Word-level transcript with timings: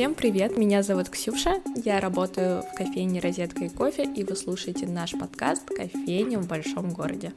Всем 0.00 0.14
привет, 0.14 0.56
меня 0.56 0.82
зовут 0.82 1.10
Ксюша, 1.10 1.60
я 1.84 2.00
работаю 2.00 2.62
в 2.62 2.74
кофейне 2.74 3.20
«Розетка 3.20 3.66
и 3.66 3.68
кофе», 3.68 4.04
и 4.04 4.24
вы 4.24 4.34
слушаете 4.34 4.86
наш 4.86 5.12
подкаст 5.12 5.66
«Кофейня 5.66 6.38
в 6.38 6.48
большом 6.48 6.94
городе». 6.94 7.34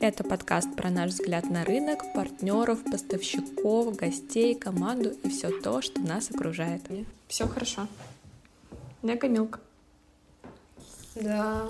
Это 0.00 0.24
подкаст 0.24 0.74
про 0.74 0.88
наш 0.88 1.10
взгляд 1.10 1.50
на 1.50 1.62
рынок, 1.62 2.10
партнеров, 2.14 2.78
поставщиков, 2.90 3.94
гостей, 3.96 4.54
команду 4.54 5.12
и 5.24 5.28
все 5.28 5.50
то, 5.60 5.82
что 5.82 6.00
нас 6.00 6.30
окружает. 6.30 6.80
Все 7.28 7.46
хорошо. 7.46 7.86
Я 9.02 9.18
Камилка. 9.18 9.60
Да. 11.16 11.68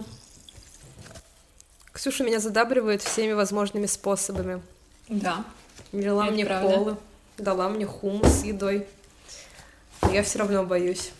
Ксюша 1.91 2.23
меня 2.23 2.39
задабривает 2.39 3.03
всеми 3.03 3.33
возможными 3.33 3.87
способами. 3.87 4.63
Да. 5.09 5.45
Это 5.91 6.31
мне 6.31 6.47
правда. 6.47 6.73
колы, 6.73 6.97
дала 7.37 7.69
мне 7.69 7.85
хумус 7.85 8.29
с 8.29 8.45
едой. 8.45 8.87
Я 10.13 10.23
все 10.23 10.39
равно 10.39 10.65
боюсь. 10.65 11.13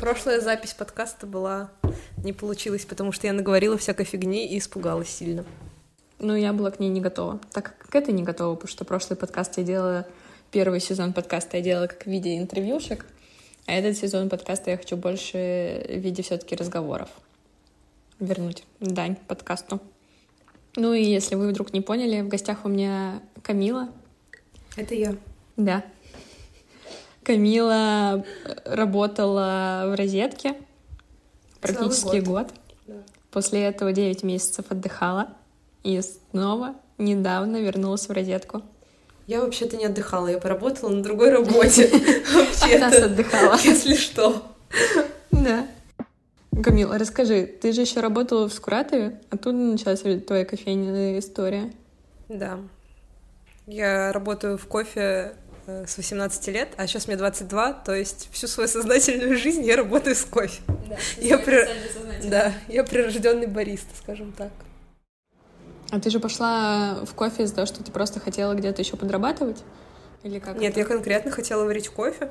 Прошлая 0.00 0.40
запись 0.40 0.74
подкаста 0.74 1.26
была... 1.26 1.70
Не 2.24 2.32
получилась, 2.32 2.84
потому 2.84 3.12
что 3.12 3.28
я 3.28 3.32
наговорила 3.32 3.78
всякой 3.78 4.04
фигни 4.04 4.46
и 4.48 4.58
испугалась 4.58 5.08
сильно. 5.08 5.44
Ну, 6.18 6.34
я 6.34 6.52
была 6.52 6.72
к 6.72 6.80
ней 6.80 6.88
не 6.88 7.00
готова. 7.00 7.40
Так 7.52 7.76
как 7.78 7.90
к 7.90 7.94
этой 7.94 8.12
не 8.12 8.24
готова, 8.24 8.56
потому 8.56 8.68
что 8.68 8.84
прошлый 8.84 9.16
подкаст 9.16 9.56
я 9.58 9.62
делала, 9.62 10.06
первый 10.50 10.80
сезон 10.80 11.12
подкаста 11.12 11.58
я 11.58 11.62
делала 11.62 11.86
как 11.86 12.04
в 12.04 12.06
виде 12.06 12.36
интервьюшек, 12.36 13.06
а 13.66 13.72
этот 13.72 13.96
сезон 13.96 14.28
подкаста 14.28 14.70
я 14.70 14.76
хочу 14.76 14.96
больше 14.96 15.86
в 15.88 15.98
виде 15.98 16.22
все 16.22 16.38
таки 16.38 16.56
разговоров 16.56 17.08
вернуть 18.18 18.64
дань 18.80 19.16
подкасту. 19.28 19.80
Ну 20.76 20.92
и 20.92 21.02
если 21.02 21.34
вы 21.34 21.48
вдруг 21.48 21.72
не 21.72 21.80
поняли, 21.80 22.20
в 22.20 22.28
гостях 22.28 22.64
у 22.64 22.68
меня 22.68 23.22
Камила. 23.42 23.88
Это 24.76 24.94
я. 24.94 25.14
Да. 25.56 25.84
Камила 27.28 28.24
работала 28.64 29.84
в 29.88 29.96
розетке 29.98 30.54
практически 31.60 32.04
Целый 32.04 32.20
год. 32.22 32.48
Да. 32.86 32.94
После 33.30 33.64
этого 33.64 33.92
9 33.92 34.22
месяцев 34.22 34.64
отдыхала 34.70 35.28
и 35.82 36.00
снова 36.00 36.76
недавно 36.96 37.58
вернулась 37.58 38.08
в 38.08 38.12
розетку. 38.12 38.62
Я 39.26 39.42
вообще-то 39.42 39.76
не 39.76 39.84
отдыхала, 39.84 40.28
я 40.28 40.38
поработала 40.38 40.88
на 40.88 41.02
другой 41.02 41.30
работе. 41.30 41.88
Вообще-то, 42.34 43.04
отдыхала. 43.04 43.58
если 43.62 43.94
что. 43.94 44.42
Да. 45.30 45.68
Камила, 46.62 46.96
расскажи, 46.96 47.44
ты 47.44 47.72
же 47.72 47.82
еще 47.82 48.00
работала 48.00 48.48
в 48.48 48.54
Скуратове, 48.54 49.20
оттуда 49.28 49.58
началась 49.58 50.00
твоя 50.00 50.46
кофейная 50.46 51.18
история. 51.18 51.74
Да. 52.30 52.58
Я 53.66 54.14
работаю 54.14 54.56
в 54.56 54.66
кофе 54.66 55.00
э, 55.00 55.34
с 55.68 55.96
18 55.96 56.48
лет, 56.48 56.68
а 56.76 56.86
сейчас 56.86 57.06
мне 57.06 57.16
22, 57.16 57.72
то 57.74 57.94
есть 57.94 58.28
всю 58.32 58.46
свою 58.46 58.68
сознательную 58.68 59.36
жизнь 59.36 59.62
я 59.64 59.76
работаю 59.76 60.16
с 60.16 60.24
кофе. 60.24 60.62
Я 61.18 61.38
при- 61.38 62.28
Да, 62.28 62.52
я 62.68 62.84
прирожденный 62.84 63.46
бариста, 63.46 63.94
скажем 64.02 64.32
так. 64.32 64.50
А 65.90 66.00
ты 66.00 66.10
же 66.10 66.20
пошла 66.20 67.00
в 67.04 67.14
кофе 67.14 67.44
из-за 67.44 67.54
того, 67.54 67.66
что 67.66 67.82
ты 67.82 67.90
просто 67.92 68.20
хотела 68.20 68.54
где-то 68.54 68.82
еще 68.82 68.96
подрабатывать? 68.96 69.62
Или 70.22 70.38
как? 70.38 70.56
Нет, 70.58 70.72
это? 70.72 70.80
я 70.80 70.86
конкретно 70.86 71.30
хотела 71.30 71.64
варить 71.64 71.88
кофе. 71.88 72.30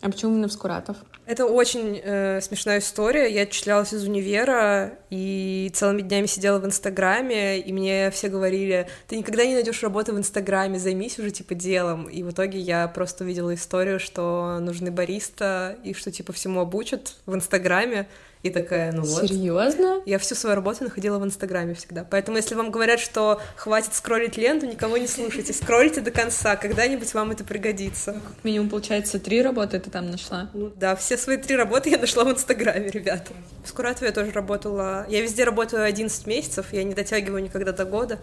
А 0.00 0.10
почему 0.10 0.32
именно 0.32 0.48
в 0.48 0.52
Скуратов? 0.52 0.96
Это 1.26 1.44
очень 1.44 2.00
э, 2.02 2.40
смешная 2.40 2.78
история. 2.78 3.32
Я 3.32 3.42
отчислялась 3.42 3.92
из 3.92 4.04
универа 4.04 4.98
и 5.10 5.70
целыми 5.74 6.02
днями 6.02 6.26
сидела 6.26 6.58
в 6.58 6.64
Инстаграме, 6.64 7.58
и 7.58 7.72
мне 7.72 8.10
все 8.10 8.28
говорили, 8.28 8.88
ты 9.08 9.16
никогда 9.16 9.44
не 9.44 9.54
найдешь 9.54 9.82
работу 9.82 10.14
в 10.14 10.18
Инстаграме, 10.18 10.78
займись 10.78 11.18
уже 11.18 11.30
типа 11.30 11.54
делом. 11.54 12.06
И 12.06 12.22
в 12.22 12.30
итоге 12.30 12.58
я 12.60 12.86
просто 12.88 13.24
увидела 13.24 13.54
историю, 13.54 13.98
что 13.98 14.58
нужны 14.60 14.90
бариста, 14.90 15.76
и 15.82 15.94
что 15.94 16.12
типа 16.12 16.32
всему 16.32 16.60
обучат 16.60 17.16
в 17.26 17.34
Инстаграме. 17.34 18.08
И 18.42 18.50
такая, 18.50 18.92
ну 18.92 19.02
вот. 19.02 19.26
Серьезно? 19.26 20.00
Я 20.06 20.18
всю 20.18 20.36
свою 20.36 20.54
работу 20.54 20.84
находила 20.84 21.18
в 21.18 21.24
Инстаграме 21.24 21.74
всегда. 21.74 22.04
Поэтому, 22.04 22.36
если 22.36 22.54
вам 22.54 22.70
говорят, 22.70 23.00
что 23.00 23.40
хватит 23.56 23.94
скроллить 23.94 24.36
ленту, 24.36 24.66
никого 24.66 24.96
не 24.96 25.08
слушайте. 25.08 25.52
Скроллите 25.52 26.00
до 26.00 26.12
конца, 26.12 26.54
когда-нибудь 26.54 27.12
вам 27.14 27.32
это 27.32 27.42
пригодится. 27.42 28.12
Как 28.12 28.44
минимум, 28.44 28.68
получается, 28.68 29.18
три 29.18 29.42
работы 29.42 29.80
ты 29.80 29.90
там 29.90 30.10
нашла. 30.10 30.50
Ну 30.54 30.72
да, 30.76 30.94
все 30.94 31.16
свои 31.16 31.36
три 31.36 31.56
работы 31.56 31.90
я 31.90 31.98
нашла 31.98 32.24
в 32.24 32.30
Инстаграме, 32.30 32.88
ребята. 32.90 33.32
В 33.64 33.68
Скуратове 33.68 34.08
я 34.08 34.12
тоже 34.12 34.30
работала. 34.30 35.04
Я 35.08 35.20
везде 35.20 35.42
работаю 35.44 35.82
11 35.82 36.26
месяцев, 36.26 36.72
я 36.72 36.84
не 36.84 36.94
дотягиваю 36.94 37.42
никогда 37.42 37.72
до 37.72 37.84
года. 37.84 38.20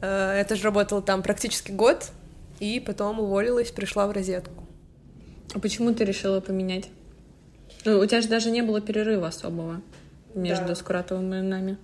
Э, 0.00 0.36
Я 0.38 0.44
тоже 0.44 0.62
работала 0.62 1.02
там 1.02 1.22
практически 1.22 1.70
год, 1.70 2.06
и 2.60 2.80
потом 2.80 3.20
уволилась, 3.20 3.70
пришла 3.70 4.06
в 4.06 4.12
розетку. 4.12 4.64
А 5.54 5.58
почему 5.60 5.94
ты 5.94 6.04
решила 6.04 6.40
поменять? 6.40 6.88
Ну, 7.84 7.98
у 8.00 8.06
тебя 8.06 8.20
же 8.20 8.28
даже 8.28 8.50
не 8.50 8.62
было 8.62 8.80
перерыва 8.80 9.28
особого 9.28 9.80
между 10.34 10.66
Да. 10.68 10.74
Скуратовым 10.74 11.32
и 11.34 11.40
нами. 11.40 11.78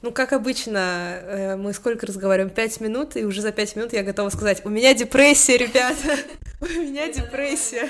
Ну, 0.00 0.12
как 0.12 0.32
обычно, 0.32 1.18
э, 1.22 1.56
мы 1.56 1.72
сколько 1.72 2.06
разговариваем? 2.06 2.50
Пять 2.54 2.80
минут, 2.80 3.16
и 3.16 3.24
уже 3.24 3.40
за 3.40 3.50
пять 3.50 3.74
минут 3.74 3.92
я 3.92 4.04
готова 4.04 4.28
сказать, 4.30 4.64
у 4.64 4.68
меня 4.68 4.94
депрессия, 4.94 5.56
ребята, 5.56 6.16
у 6.60 6.66
меня 6.66 7.12
депрессия. 7.12 7.88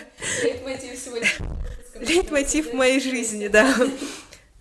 Лейтмотив 2.00 2.72
моей 2.72 3.00
жизни, 3.00 3.48
да. 3.48 3.74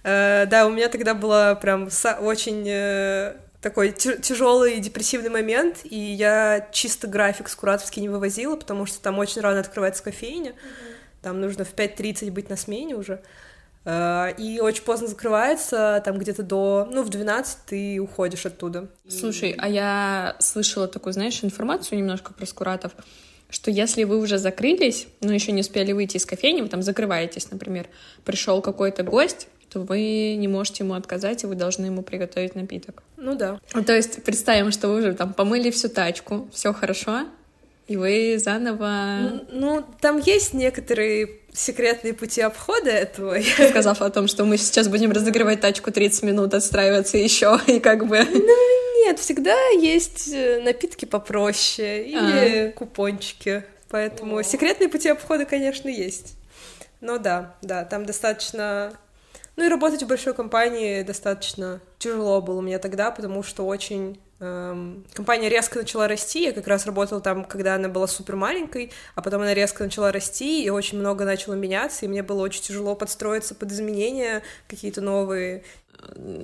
Э, 0.03 0.45
Да, 0.45 0.65
у 0.65 0.71
меня 0.71 0.89
тогда 0.89 1.13
было 1.13 1.57
прям 1.61 1.89
очень 2.21 2.65
э, 2.67 3.35
такой 3.61 3.91
тяжелый 3.91 4.79
депрессивный 4.79 5.29
момент, 5.29 5.79
и 5.83 5.97
я 5.97 6.67
чисто 6.71 7.07
график 7.07 7.47
скуратовский 7.49 8.01
не 8.01 8.09
вывозила, 8.09 8.55
потому 8.55 8.85
что 8.85 8.99
там 9.01 9.19
очень 9.19 9.41
рано 9.41 9.59
открывается 9.59 10.03
кофейня, 10.03 10.53
там 11.27 11.41
нужно 11.41 11.65
в 11.65 11.73
5.30 11.73 12.31
быть 12.31 12.49
на 12.49 12.55
смене 12.55 12.95
уже, 12.95 13.21
Э, 13.87 14.33
и 14.37 14.59
очень 14.59 14.83
поздно 14.83 15.07
закрывается, 15.07 16.01
там 16.03 16.19
где-то 16.19 16.43
до, 16.43 16.87
ну, 16.91 17.03
в 17.03 17.09
12 17.09 17.57
ты 17.65 17.99
уходишь 18.01 18.45
оттуда. 18.45 18.89
Слушай, 19.07 19.55
а 19.57 19.69
я 19.69 20.35
слышала 20.39 20.89
такую, 20.89 21.13
знаешь, 21.13 21.41
информацию 21.41 21.97
немножко 21.97 22.33
про 22.33 22.45
Скуратов, 22.45 22.91
что 23.49 23.71
если 23.71 24.03
вы 24.03 24.17
уже 24.19 24.39
закрылись, 24.39 25.07
но 25.21 25.33
еще 25.33 25.53
не 25.53 25.61
успели 25.61 25.93
выйти 25.93 26.17
из 26.17 26.25
кофейни, 26.25 26.59
вы 26.59 26.67
там 26.67 26.81
закрываетесь, 26.81 27.49
например, 27.49 27.87
пришел 28.25 28.61
какой-то 28.61 29.03
гость, 29.03 29.47
то 29.69 29.79
вы 29.79 30.35
не 30.35 30.49
можете 30.49 30.83
ему 30.83 30.93
отказать, 30.93 31.45
и 31.45 31.47
вы 31.47 31.55
должны 31.55 31.85
ему 31.85 32.01
приготовить 32.01 32.55
напиток. 32.55 33.03
Ну 33.15 33.35
да. 33.35 33.61
То 33.71 33.95
есть 33.95 34.21
представим, 34.21 34.73
что 34.73 34.89
вы 34.89 34.99
уже 34.99 35.13
там 35.13 35.33
помыли 35.33 35.71
всю 35.71 35.87
тачку, 35.87 36.49
все 36.51 36.73
хорошо, 36.73 37.25
и 37.87 37.95
вы 37.95 38.37
заново, 38.37 39.17
Ну, 39.21 39.45
ну, 39.49 39.85
там 40.01 40.19
есть 40.19 40.53
некоторые 40.53 41.39
секретные 41.53 42.13
пути 42.13 42.41
обхода 42.41 42.89
этого. 42.89 43.37
Сказав 43.69 44.01
о 44.01 44.09
том, 44.09 44.27
что 44.27 44.45
мы 44.45 44.57
сейчас 44.57 44.87
будем 44.87 45.11
разогревать 45.11 45.61
тачку 45.61 45.91
30 45.91 46.23
минут, 46.23 46.53
отстраиваться 46.53 47.17
еще, 47.17 47.59
и 47.67 47.79
как 47.79 48.05
бы... 48.07 48.17
Нет, 48.17 49.19
всегда 49.19 49.55
есть 49.69 50.29
э, 50.33 50.61
напитки 50.61 51.05
попроще 51.05 52.05
или 52.07 52.71
купончики. 52.71 53.63
Поэтому 53.89 54.43
секретные 54.43 54.89
пути 54.89 55.07
обхода, 55.07 55.45
конечно, 55.45 55.87
есть. 55.87 56.35
Но 56.99 57.17
да, 57.17 57.55
да, 57.61 57.85
там 57.85 58.05
достаточно... 58.05 58.93
Ну 59.55 59.65
и 59.65 59.69
работать 59.69 60.03
в 60.03 60.07
большой 60.07 60.33
компании 60.33 61.01
достаточно 61.03 61.79
тяжело 61.99 62.41
было 62.41 62.61
мне 62.61 62.79
тогда, 62.79 63.11
потому 63.11 63.43
что 63.43 63.65
очень... 63.65 64.19
эм, 64.39 65.05
компания 65.13 65.49
резко 65.49 65.79
начала 65.79 66.07
расти, 66.07 66.43
я 66.43 66.53
как 66.53 66.67
раз 66.67 66.85
работала 66.85 67.21
там, 67.21 67.45
когда 67.45 67.75
она 67.75 67.89
была 67.89 68.07
супер 68.07 68.35
маленькой, 68.35 68.91
а 69.15 69.21
потом 69.21 69.41
она 69.41 69.53
резко 69.53 69.83
начала 69.83 70.11
расти, 70.11 70.63
и 70.63 70.69
очень 70.69 70.99
много 70.99 71.25
начало 71.25 71.53
меняться, 71.53 72.05
и 72.05 72.07
мне 72.07 72.23
было 72.23 72.41
очень 72.41 72.61
тяжело 72.61 72.95
подстроиться 72.95 73.55
под 73.55 73.71
изменения, 73.71 74.43
какие-то 74.67 75.01
новые 75.01 75.63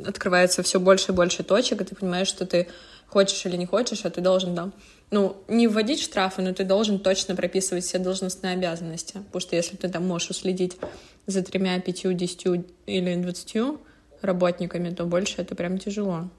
открывается 0.05 0.63
все 0.63 0.79
больше 0.79 1.11
и 1.11 1.15
больше 1.15 1.43
точек, 1.43 1.81
и 1.81 1.85
ты 1.85 1.95
понимаешь, 1.95 2.27
что 2.27 2.45
ты 2.45 2.67
хочешь 3.07 3.45
или 3.45 3.55
не 3.55 3.65
хочешь, 3.65 4.05
а 4.05 4.09
ты 4.09 4.21
должен 4.21 4.55
там, 4.55 4.73
ну, 5.11 5.37
не 5.47 5.67
вводить 5.67 6.01
штрафы, 6.01 6.41
но 6.41 6.53
ты 6.53 6.63
должен 6.63 6.99
точно 6.99 7.35
прописывать 7.35 7.83
все 7.83 7.99
должностные 7.99 8.53
обязанности. 8.53 9.13
Потому 9.13 9.39
что 9.39 9.55
если 9.55 9.75
ты 9.75 9.89
там 9.89 10.07
можешь 10.07 10.31
уследить 10.31 10.77
за 11.27 11.43
тремя, 11.43 11.79
пятью, 11.79 12.13
десятью 12.13 12.65
или 12.87 13.15
двадцатью 13.15 13.79
работниками, 14.21 14.89
то 14.89 15.05
больше 15.05 15.41
это 15.41 15.53
прям 15.53 15.77
тяжело. 15.77 16.29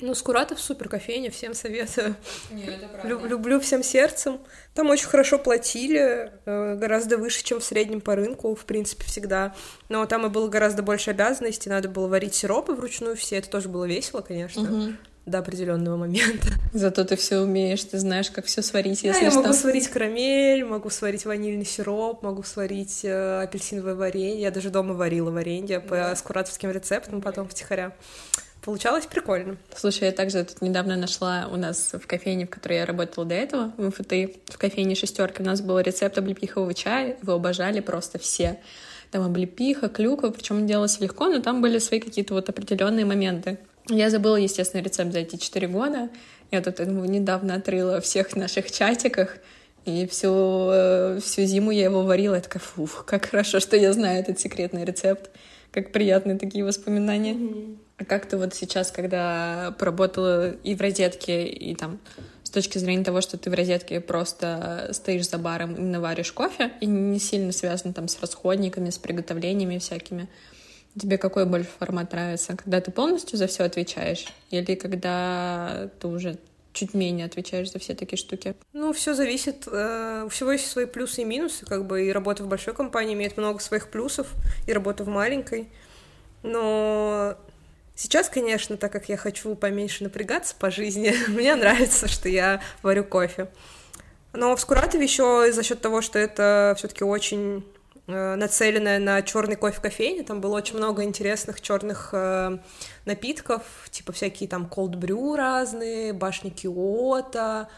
Ну, 0.00 0.14
Скуратов 0.14 0.60
супер 0.60 0.90
кофейня, 0.90 1.30
всем 1.30 1.54
советую. 1.54 2.16
Лю- 3.04 3.24
люблю 3.26 3.58
всем 3.60 3.82
сердцем. 3.82 4.40
Там 4.74 4.90
очень 4.90 5.06
хорошо 5.06 5.38
платили, 5.38 6.30
э, 6.44 6.74
гораздо 6.74 7.16
выше, 7.16 7.42
чем 7.42 7.60
в 7.60 7.64
среднем 7.64 8.02
по 8.02 8.14
рынку, 8.14 8.54
в 8.54 8.66
принципе, 8.66 9.04
всегда. 9.06 9.54
Но 9.88 10.04
там 10.04 10.26
и 10.26 10.28
было 10.28 10.48
гораздо 10.48 10.82
больше 10.82 11.12
обязанностей, 11.12 11.70
надо 11.70 11.88
было 11.88 12.08
варить 12.08 12.34
сиропы 12.34 12.74
вручную 12.74 13.16
все, 13.16 13.36
это 13.36 13.48
тоже 13.48 13.70
было 13.70 13.86
весело, 13.86 14.20
конечно, 14.20 14.98
до 15.24 15.38
определенного 15.38 15.96
момента. 15.96 16.48
Зато 16.74 17.02
ты 17.04 17.16
все 17.16 17.38
умеешь, 17.38 17.82
ты 17.84 17.98
знаешь, 17.98 18.30
как 18.30 18.44
все 18.44 18.60
сварить, 18.60 19.00
Да, 19.02 19.08
если 19.08 19.24
я 19.24 19.30
что. 19.30 19.40
могу 19.40 19.54
сварить 19.54 19.88
карамель, 19.88 20.62
могу 20.66 20.90
сварить 20.90 21.24
ванильный 21.24 21.64
сироп, 21.64 22.22
могу 22.22 22.42
сварить 22.42 23.00
э, 23.02 23.42
апельсиновое 23.44 23.94
варенье. 23.94 24.42
Я 24.42 24.50
даже 24.50 24.68
дома 24.68 24.92
варила 24.92 25.30
варенье 25.30 25.80
по 25.80 26.12
скуратовским 26.16 26.70
рецептам 26.70 27.22
потом 27.22 27.48
втихаря. 27.48 27.96
Получалось 28.66 29.06
прикольно. 29.06 29.56
Слушай, 29.74 30.08
я 30.08 30.12
также 30.12 30.44
тут 30.44 30.60
недавно 30.60 30.96
нашла 30.96 31.48
у 31.52 31.56
нас 31.56 31.92
в 31.92 32.04
кофейне, 32.06 32.46
в 32.46 32.50
которой 32.50 32.78
я 32.78 32.84
работала 32.84 33.24
до 33.24 33.34
этого, 33.34 33.72
в 33.76 33.86
МФТ, 33.86 34.12
в 34.52 34.58
кофейне 34.58 34.96
«Шестерка», 34.96 35.44
у 35.44 35.46
нас 35.46 35.60
был 35.60 35.78
рецепт 35.78 36.18
облепихового 36.18 36.74
чая, 36.74 37.16
его 37.22 37.34
обожали 37.34 37.78
просто 37.78 38.18
все. 38.18 38.58
Там 39.12 39.24
облепиха, 39.24 39.88
клюква, 39.88 40.30
причем 40.30 40.66
делалось 40.66 40.98
легко, 40.98 41.28
но 41.28 41.40
там 41.40 41.62
были 41.62 41.78
свои 41.78 42.00
какие-то 42.00 42.34
вот 42.34 42.48
определенные 42.48 43.04
моменты. 43.04 43.58
Я 43.88 44.10
забыла, 44.10 44.34
естественно, 44.34 44.82
рецепт 44.82 45.12
за 45.12 45.20
эти 45.20 45.36
четыре 45.36 45.68
года. 45.68 46.10
Я 46.50 46.60
тут 46.60 46.80
ну, 46.80 47.04
недавно 47.04 47.54
отрыла 47.54 48.00
всех 48.00 48.34
наших 48.34 48.72
чатиках, 48.72 49.36
и 49.84 50.08
всю, 50.08 50.70
э, 50.72 51.20
всю 51.22 51.44
зиму 51.44 51.70
я 51.70 51.84
его 51.84 52.02
варила. 52.02 52.34
Я 52.34 52.40
такая, 52.40 52.60
фух, 52.60 53.04
как 53.06 53.26
хорошо, 53.26 53.60
что 53.60 53.76
я 53.76 53.92
знаю 53.92 54.18
этот 54.18 54.40
секретный 54.40 54.84
рецепт. 54.84 55.30
Как 55.70 55.92
приятные 55.92 56.36
такие 56.36 56.64
воспоминания. 56.64 57.34
Mm-hmm. 57.34 57.85
А 57.98 58.04
как 58.04 58.26
ты 58.26 58.36
вот 58.36 58.54
сейчас, 58.54 58.90
когда 58.90 59.74
поработала 59.78 60.50
и 60.50 60.74
в 60.74 60.80
розетке, 60.80 61.46
и 61.46 61.74
там 61.74 61.98
с 62.42 62.50
точки 62.50 62.78
зрения 62.78 63.04
того, 63.04 63.20
что 63.20 63.38
ты 63.38 63.50
в 63.50 63.54
розетке 63.54 64.00
просто 64.00 64.90
стоишь 64.92 65.28
за 65.28 65.38
баром 65.38 65.74
и 65.74 65.80
наваришь 65.80 66.32
кофе, 66.32 66.72
и 66.80 66.86
не 66.86 67.18
сильно 67.18 67.52
связан 67.52 67.94
там 67.94 68.08
с 68.08 68.20
расходниками, 68.20 68.90
с 68.90 68.98
приготовлениями 68.98 69.78
всякими, 69.78 70.28
тебе 71.00 71.18
какой 71.18 71.46
больше 71.46 71.70
формат 71.78 72.12
нравится? 72.12 72.56
Когда 72.56 72.80
ты 72.80 72.90
полностью 72.90 73.38
за 73.38 73.46
все 73.46 73.64
отвечаешь? 73.64 74.26
Или 74.50 74.74
когда 74.74 75.90
ты 76.00 76.06
уже 76.06 76.38
чуть 76.72 76.92
менее 76.92 77.26
отвечаешь 77.26 77.72
за 77.72 77.78
все 77.78 77.94
такие 77.94 78.18
штуки? 78.18 78.54
Ну, 78.74 78.92
все 78.92 79.14
зависит. 79.14 79.66
Э, 79.66 80.24
у 80.26 80.28
всего 80.28 80.52
есть 80.52 80.66
свои 80.66 80.84
плюсы 80.84 81.22
и 81.22 81.24
минусы, 81.24 81.64
как 81.64 81.86
бы, 81.86 82.06
и 82.06 82.12
работа 82.12 82.44
в 82.44 82.48
большой 82.48 82.74
компании 82.74 83.14
имеет 83.14 83.38
много 83.38 83.60
своих 83.60 83.88
плюсов, 83.88 84.34
и 84.66 84.72
работа 84.72 85.02
в 85.02 85.08
маленькой. 85.08 85.68
Но 86.42 87.36
Сейчас, 87.96 88.28
конечно, 88.28 88.76
так 88.76 88.92
как 88.92 89.08
я 89.08 89.16
хочу 89.16 89.54
поменьше 89.54 90.04
напрягаться 90.04 90.54
по 90.54 90.70
жизни, 90.70 91.14
мне 91.28 91.54
нравится, 91.56 92.08
что 92.08 92.28
я 92.28 92.60
варю 92.82 93.04
кофе. 93.04 93.48
Но 94.34 94.54
в 94.54 94.60
Скуратове 94.60 95.04
еще 95.04 95.50
за 95.50 95.62
счет 95.62 95.80
того, 95.80 96.02
что 96.02 96.18
это 96.18 96.74
все-таки 96.76 97.04
очень 97.04 97.64
э, 98.06 98.34
нацеленная 98.34 98.98
на 98.98 99.22
черный 99.22 99.56
кофе 99.56 99.80
кофейня, 99.80 100.24
там 100.24 100.42
было 100.42 100.56
очень 100.56 100.76
много 100.76 101.04
интересных 101.04 101.62
черных 101.62 102.10
э, 102.12 102.58
напитков, 103.06 103.62
типа 103.90 104.12
всякие 104.12 104.46
там 104.46 104.70
brew 104.74 105.34
разные, 105.34 106.12
башни 106.12 106.50
Киота, 106.50 107.70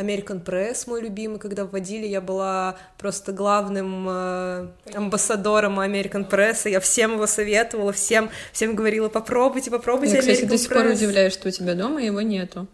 American 0.00 0.42
Press 0.42 0.84
мой 0.86 1.02
любимый, 1.02 1.38
когда 1.38 1.64
вводили, 1.64 2.06
я 2.06 2.20
была 2.20 2.76
просто 2.98 3.32
главным 3.32 4.06
э, 4.08 4.68
амбассадором 4.94 5.80
American 5.80 6.28
Press, 6.28 6.68
я 6.68 6.80
всем 6.80 7.14
его 7.14 7.26
советовала, 7.26 7.92
всем, 7.92 8.30
всем 8.52 8.74
говорила, 8.74 9.08
попробуйте, 9.08 9.70
попробуйте 9.70 10.14
я, 10.14 10.20
кстати, 10.20 10.44
до 10.44 10.58
сих 10.58 10.72
пор 10.72 10.86
удивляюсь, 10.86 11.32
что 11.32 11.48
у 11.48 11.50
тебя 11.50 11.74
дома 11.74 12.02
его 12.02 12.20
нету. 12.20 12.66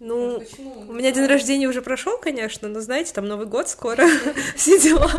Ну, 0.00 0.42
у 0.88 0.92
меня 0.94 1.12
день 1.12 1.26
рождения 1.26 1.68
уже 1.68 1.82
прошел, 1.82 2.16
конечно, 2.16 2.68
но 2.68 2.80
знаете, 2.80 3.12
там 3.12 3.26
Новый 3.28 3.46
год 3.46 3.68
скоро, 3.68 4.06
все 4.56 4.80
дела. 4.80 5.10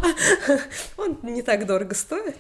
Он 0.98 1.20
не 1.22 1.44
так 1.44 1.68
дорого 1.68 1.94
стоит. 1.94 2.36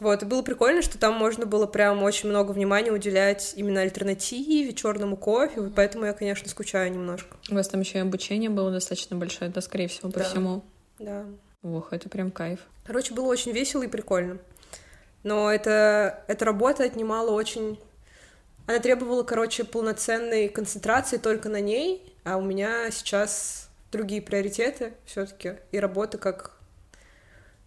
Вот, 0.00 0.22
и 0.22 0.26
было 0.26 0.42
прикольно, 0.42 0.82
что 0.82 0.98
там 0.98 1.14
можно 1.14 1.46
было 1.46 1.66
прям 1.66 2.02
очень 2.02 2.28
много 2.28 2.50
внимания 2.50 2.90
уделять 2.90 3.54
именно 3.56 3.80
альтернативе, 3.80 4.72
черному 4.72 5.16
кофе, 5.16 5.70
поэтому 5.74 6.06
я, 6.06 6.12
конечно, 6.12 6.48
скучаю 6.48 6.92
немножко. 6.92 7.36
У 7.48 7.54
вас 7.54 7.68
там 7.68 7.80
еще 7.80 7.98
и 7.98 8.00
обучение 8.00 8.50
было 8.50 8.72
достаточно 8.72 9.16
большое, 9.16 9.50
да, 9.50 9.60
скорее 9.60 9.86
всего, 9.86 10.10
по 10.10 10.18
да. 10.18 10.24
всему. 10.24 10.64
Да. 10.98 11.26
Ох, 11.62 11.92
это 11.92 12.08
прям 12.08 12.30
кайф. 12.30 12.60
Короче, 12.84 13.14
было 13.14 13.26
очень 13.26 13.52
весело 13.52 13.82
и 13.82 13.88
прикольно. 13.88 14.38
Но 15.22 15.50
это, 15.50 16.24
эта 16.28 16.44
работа 16.44 16.84
отнимала 16.84 17.30
очень... 17.30 17.78
Она 18.66 18.78
требовала, 18.78 19.22
короче, 19.22 19.64
полноценной 19.64 20.48
концентрации 20.48 21.18
только 21.18 21.48
на 21.48 21.60
ней, 21.60 22.14
а 22.24 22.36
у 22.36 22.42
меня 22.42 22.90
сейчас 22.90 23.68
другие 23.92 24.22
приоритеты 24.22 24.94
все 25.04 25.26
таки 25.26 25.54
и 25.70 25.78
работа 25.78 26.18
как 26.18 26.53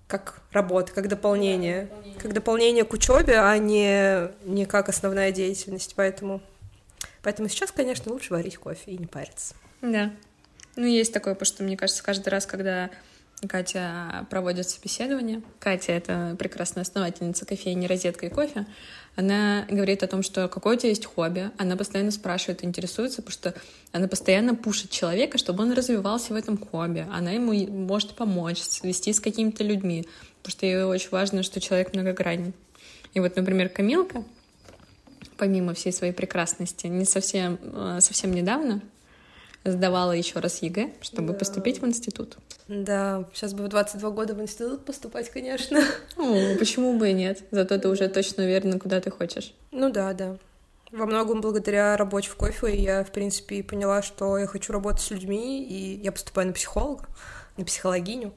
как 0.07 0.42
работа, 0.51 0.94
как 0.94 1.07
дополнение, 1.07 1.81
да, 1.81 1.88
дополнение. 1.88 2.19
как 2.21 2.33
дополнение 2.33 2.83
к 2.86 2.94
учебе, 2.94 3.39
а 3.39 3.57
не, 3.57 4.30
не 4.45 4.65
как 4.65 4.89
основная 4.89 5.31
деятельность. 5.31 5.94
Поэтому, 5.95 6.42
поэтому 7.21 7.50
сейчас, 7.50 7.71
конечно, 7.71 8.12
лучше 8.12 8.33
варить 8.33 8.57
кофе 8.57 8.92
и 8.92 8.98
не 8.98 9.06
париться. 9.06 9.54
Да. 9.81 10.12
Ну, 10.75 10.86
есть 10.86 11.13
такое, 11.13 11.33
потому 11.33 11.48
что, 11.48 11.63
мне 11.63 11.75
кажется, 11.75 12.04
каждый 12.04 12.30
раз, 12.30 12.45
когда 12.45 12.89
Катя 13.48 14.25
проводит 14.30 14.68
собеседование. 14.68 15.42
Катя— 15.59 15.92
это 15.94 16.36
прекрасная 16.39 16.83
основательница 16.83 17.45
кофейни 17.45 17.86
«Розетка 17.86 18.25
и 18.25 18.30
кофе». 18.30 18.65
Она 19.18 19.66
говорит 19.68 20.04
о 20.04 20.08
том, 20.08 20.22
что 20.22 20.48
какое 20.48 20.75
у 20.75 20.80
тебя 20.80 20.90
есть 20.90 21.06
хобби. 21.06 21.50
Она 21.58 21.75
постоянно 21.75 22.12
спрашивает, 22.12 22.64
интересуется, 22.64 23.24
потому 23.24 23.34
что 23.34 23.54
она 23.92 24.08
постоянно 24.08 24.54
пушит 24.54 24.92
человека, 24.92 25.40
чтобы 25.40 25.64
он 25.64 25.74
развивался 25.74 26.34
в 26.34 26.36
этом 26.36 26.56
хобби. 26.56 27.04
Она 27.12 27.31
ему 27.31 27.52
может 27.68 28.14
помочь, 28.14 28.60
свести 28.60 29.12
с 29.12 29.19
какими-то 29.19 29.64
людьми, 29.64 30.08
потому 30.44 30.52
что 30.52 30.66
ей 30.68 30.84
очень 30.84 31.10
важно, 31.10 31.42
что 31.42 31.60
человек 31.60 31.96
многогранен. 31.96 32.54
И 33.16 33.19
вот, 33.19 33.36
например, 33.36 33.69
Камилка, 33.69 34.24
помимо 35.36 35.74
всей 35.74 35.92
своей 35.92 36.14
прекрасности, 36.14 36.86
не 36.86 37.06
совсем, 37.06 37.58
э, 37.64 37.98
совсем 38.02 38.31
недавно 38.31 38.84
сдавала 39.63 40.12
еще 40.12 40.39
раз 40.39 40.62
ЕГЭ, 40.62 40.92
чтобы 41.01 41.33
да. 41.33 41.39
поступить 41.39 41.81
в 41.81 41.86
институт. 41.86 42.38
Да, 42.68 43.25
сейчас 43.33 43.54
бы 43.54 43.63
в 43.63 43.68
22 43.68 44.09
года 44.12 44.33
в 44.33 44.42
институт 44.42 44.86
поступать, 44.86 45.30
конечно. 45.30 45.81
О, 46.18 46.56
почему 46.57 46.98
бы 46.98 47.09
и 47.09 47.13
нет? 47.13 47.44
Зато 47.51 47.77
ты 47.77 47.88
уже 47.88 48.07
точно 48.07 48.44
уверена, 48.44 48.80
куда 48.80 49.00
ты 49.01 49.09
хочешь. 49.12 49.54
Ну 49.71 49.89
да, 49.92 50.13
да. 50.13 50.38
Во 50.92 51.06
многом 51.06 51.42
благодаря 51.42 51.98
работе 51.98 52.30
в 52.30 52.36
кофе 52.36 52.74
я, 52.75 53.04
в 53.04 53.12
принципе, 53.12 53.62
поняла, 53.62 54.01
что 54.01 54.38
я 54.38 54.48
хочу 54.48 54.71
работать 54.71 55.01
с 55.01 55.12
людьми, 55.12 55.65
и 55.65 56.01
я 56.01 56.12
поступаю 56.12 56.48
на 56.48 56.54
психолога, 56.54 57.06
на 57.57 57.65
психологиню. 57.65 58.33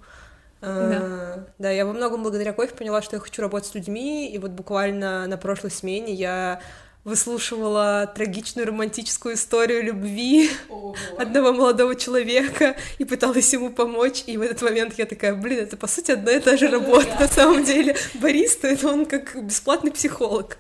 Да. 0.61 0.69
А, 0.69 1.47
да, 1.59 1.71
я 1.71 1.87
во 1.87 1.93
многом 1.93 2.23
благодаря 2.23 2.53
кофе 2.53 2.75
поняла, 2.75 3.03
что 3.03 3.17
я 3.17 3.21
хочу 3.21 3.41
работать 3.41 3.69
с 3.69 3.75
людьми, 3.75 4.31
и 4.31 4.39
вот 4.39 4.51
буквально 4.51 5.27
на 5.27 5.39
прошлой 5.39 5.71
смене 5.71 6.13
я 6.13 6.61
выслушивала 7.05 8.11
трагичную 8.15 8.67
романтическую 8.67 9.35
историю 9.35 9.83
любви 9.83 10.51
Ого. 10.69 10.95
одного 11.19 11.53
молодого 11.53 11.95
человека 11.95 12.77
и 12.99 13.05
пыталась 13.05 13.53
ему 13.53 13.71
помочь. 13.71 14.25
И 14.27 14.37
в 14.37 14.43
этот 14.43 14.63
момент 14.63 14.95
я 14.99 15.07
такая, 15.07 15.35
блин, 15.35 15.61
это 15.61 15.77
по 15.77 15.87
сути 15.87 16.13
одна 16.13 16.33
и 16.33 16.41
та 16.41 16.57
же 16.57 16.69
работа. 16.69 17.17
На 17.19 17.29
самом 17.29 17.65
деле 17.65 17.97
бариста— 18.15 18.69
это 18.69 18.89
он 18.89 19.07
как 19.07 19.43
бесплатный 19.43 19.91
психолог. 19.91 20.59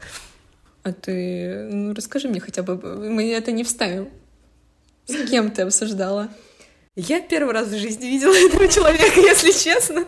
А 0.82 0.92
ты, 0.92 1.68
ну 1.70 1.92
расскажи 1.92 2.28
мне 2.28 2.40
хотя 2.40 2.62
бы, 2.62 2.76
мы 2.76 3.30
это 3.32 3.52
не 3.52 3.64
вставим. 3.64 4.08
С 5.06 5.28
кем 5.28 5.50
ты 5.50 5.62
обсуждала? 5.62 6.30
Я 7.08 7.20
первый 7.20 7.54
раз 7.54 7.68
в 7.68 7.78
жизни 7.78 8.06
видела 8.06 8.34
этого 8.46 8.68
человека, 8.68 9.20
если 9.20 9.52
честно. 9.52 10.04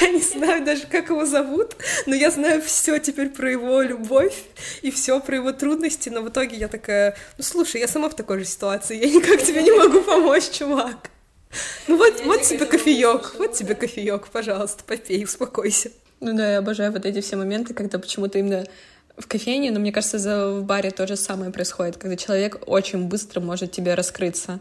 Я 0.00 0.08
не 0.10 0.20
знаю 0.20 0.64
даже, 0.64 0.86
как 0.86 1.08
его 1.08 1.24
зовут, 1.24 1.76
но 2.04 2.14
я 2.14 2.30
знаю 2.30 2.60
все 2.60 2.98
теперь 2.98 3.30
про 3.30 3.50
его 3.50 3.80
любовь 3.80 4.34
и 4.82 4.90
все 4.90 5.18
про 5.20 5.36
его 5.36 5.52
трудности, 5.52 6.10
но 6.10 6.20
в 6.20 6.28
итоге 6.28 6.56
я 6.56 6.68
такая, 6.68 7.16
ну 7.38 7.44
слушай, 7.44 7.80
я 7.80 7.88
сама 7.88 8.10
в 8.10 8.16
такой 8.16 8.40
же 8.40 8.44
ситуации, 8.44 8.98
я 8.98 9.10
никак 9.10 9.42
тебе 9.42 9.62
не 9.62 9.72
могу 9.72 10.02
помочь, 10.02 10.50
чувак. 10.50 11.10
Ну 11.88 11.96
вот, 11.96 12.22
вот 12.24 12.42
тебе 12.42 12.66
кофеек, 12.66 13.36
вот 13.38 13.54
тебе 13.54 13.74
кофеек, 13.74 14.28
пожалуйста, 14.28 14.84
попей, 14.84 15.24
успокойся. 15.24 15.90
Ну 16.20 16.36
да, 16.36 16.52
я 16.52 16.58
обожаю 16.58 16.92
вот 16.92 17.06
эти 17.06 17.22
все 17.22 17.36
моменты, 17.36 17.72
когда 17.72 17.98
почему-то 17.98 18.38
именно 18.38 18.66
в 19.16 19.26
кофейне, 19.26 19.70
но 19.70 19.80
мне 19.80 19.90
кажется, 19.90 20.50
в 20.50 20.64
баре 20.64 20.90
то 20.90 21.06
же 21.06 21.16
самое 21.16 21.50
происходит, 21.50 21.96
когда 21.96 22.14
человек 22.16 22.58
очень 22.66 23.04
быстро 23.04 23.40
может 23.40 23.72
тебе 23.72 23.94
раскрыться. 23.94 24.60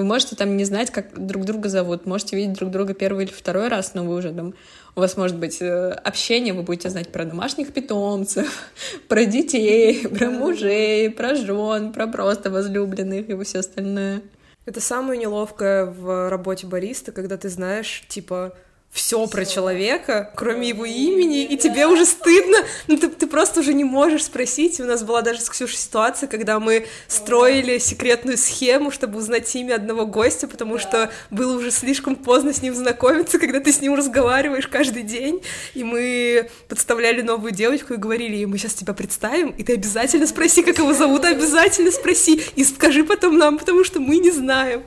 Вы 0.00 0.06
можете 0.06 0.34
там 0.34 0.56
не 0.56 0.64
знать, 0.64 0.90
как 0.90 1.26
друг 1.26 1.44
друга 1.44 1.68
зовут, 1.68 2.06
можете 2.06 2.34
видеть 2.34 2.54
друг 2.54 2.70
друга 2.70 2.94
первый 2.94 3.26
или 3.26 3.32
второй 3.32 3.68
раз, 3.68 3.92
но 3.92 4.02
вы 4.02 4.14
уже 4.14 4.32
там, 4.32 4.54
у 4.96 5.00
вас 5.00 5.18
может 5.18 5.36
быть 5.36 5.60
э, 5.60 5.90
общение, 5.90 6.54
вы 6.54 6.62
будете 6.62 6.88
знать 6.88 7.12
про 7.12 7.26
домашних 7.26 7.74
питомцев, 7.74 8.50
про 9.08 9.26
детей, 9.26 10.08
про 10.08 10.30
мужей, 10.30 11.10
про 11.10 11.34
жен, 11.34 11.92
про 11.92 12.06
просто 12.06 12.48
возлюбленных 12.48 13.28
и 13.28 13.44
все 13.44 13.58
остальное. 13.58 14.22
Это 14.64 14.80
самое 14.80 15.20
неловкое 15.20 15.84
в 15.84 16.30
работе 16.30 16.66
бариста, 16.66 17.12
когда 17.12 17.36
ты 17.36 17.50
знаешь, 17.50 18.02
типа, 18.08 18.54
все 18.92 19.28
про 19.28 19.44
человека, 19.44 20.32
кроме 20.34 20.70
его 20.70 20.84
имени, 20.84 21.44
и 21.44 21.56
тебе 21.56 21.86
уже 21.86 22.04
стыдно, 22.04 22.58
ну 22.88 22.96
ты, 22.96 23.08
ты 23.08 23.28
просто 23.28 23.60
уже 23.60 23.72
не 23.72 23.84
можешь 23.84 24.24
спросить. 24.24 24.80
У 24.80 24.84
нас 24.84 25.04
была 25.04 25.22
даже 25.22 25.40
с 25.40 25.48
Ксюшей 25.48 25.78
ситуация, 25.78 26.28
когда 26.28 26.58
мы 26.58 26.86
строили 27.06 27.78
секретную 27.78 28.36
схему, 28.36 28.90
чтобы 28.90 29.18
узнать 29.18 29.54
имя 29.54 29.76
одного 29.76 30.06
гостя, 30.06 30.48
потому 30.48 30.78
что 30.78 31.10
было 31.30 31.56
уже 31.56 31.70
слишком 31.70 32.16
поздно 32.16 32.52
с 32.52 32.62
ним 32.62 32.74
знакомиться, 32.74 33.38
когда 33.38 33.60
ты 33.60 33.72
с 33.72 33.80
ним 33.80 33.94
разговариваешь 33.94 34.66
каждый 34.66 35.04
день, 35.04 35.40
и 35.74 35.84
мы 35.84 36.50
подставляли 36.68 37.22
новую 37.22 37.52
девочку 37.52 37.94
и 37.94 37.96
говорили 37.96 38.34
ей, 38.34 38.46
мы 38.46 38.58
сейчас 38.58 38.74
тебя 38.74 38.92
представим, 38.92 39.50
и 39.50 39.62
ты 39.62 39.74
обязательно 39.74 40.26
спроси, 40.26 40.64
как 40.64 40.78
его 40.78 40.92
зовут, 40.94 41.24
обязательно 41.24 41.92
спроси, 41.92 42.42
и 42.56 42.64
скажи 42.64 43.04
потом 43.04 43.38
нам, 43.38 43.56
потому 43.56 43.84
что 43.84 44.00
мы 44.00 44.18
не 44.18 44.32
знаем. 44.32 44.82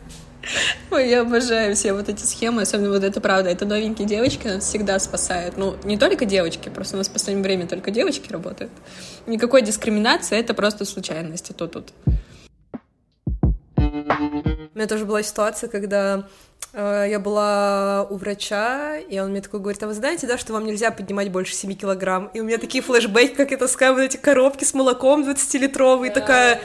Ой, 0.92 1.10
я 1.10 1.22
обожаю 1.22 1.76
все 1.76 1.94
вот 1.94 2.10
эти 2.10 2.24
схемы, 2.24 2.64
особенно 2.64 2.90
вот 2.90 3.04
это 3.04 3.22
правда, 3.22 3.50
это 3.50 3.66
новенькие 3.66 4.08
девочки 4.08 4.48
нас 4.48 4.66
всегда 4.66 5.00
спасают. 5.00 5.58
Ну, 5.58 5.76
не 5.84 5.98
только 5.98 6.26
девочки, 6.26 6.70
просто 6.70 6.96
у 6.96 6.98
нас 6.98 7.08
в 7.08 7.14
последнее 7.14 7.44
время 7.44 7.68
только 7.68 7.92
девочки 7.92 8.32
работают. 8.32 8.72
Никакой 9.26 9.62
дискриминации, 9.62 10.38
это 10.38 10.54
просто 10.54 10.86
случайность, 10.86 11.50
а 11.50 11.54
то 11.54 11.68
тут. 11.68 11.94
У 13.78 13.82
меня 14.76 14.88
тоже 14.88 15.06
была 15.06 15.22
ситуация, 15.24 15.70
когда 15.70 16.28
я 16.74 17.20
была 17.20 18.08
у 18.10 18.18
врача, 18.18 18.98
и 18.98 19.20
он 19.20 19.32
мне 19.32 19.42
такой 19.42 19.60
говорит, 19.60 19.82
а 19.84 19.88
вы 19.88 19.94
знаете, 19.94 20.26
да, 20.28 20.38
что 20.38 20.54
вам 20.54 20.66
нельзя 20.66 20.92
поднимать 20.92 21.32
больше 21.32 21.54
7 21.54 21.74
килограмм? 21.74 22.32
И 22.34 22.40
у 22.40 22.44
меня 22.44 22.58
такие 22.58 22.84
флешбеки, 22.84 23.36
как 23.36 23.52
это 23.52 23.68
сказать, 23.68 23.96
вот 23.96 24.02
эти 24.02 24.18
коробки 24.18 24.64
с 24.64 24.74
молоком 24.74 25.24
20-литровые, 25.24 26.08
да, 26.08 26.20
такая... 26.20 26.62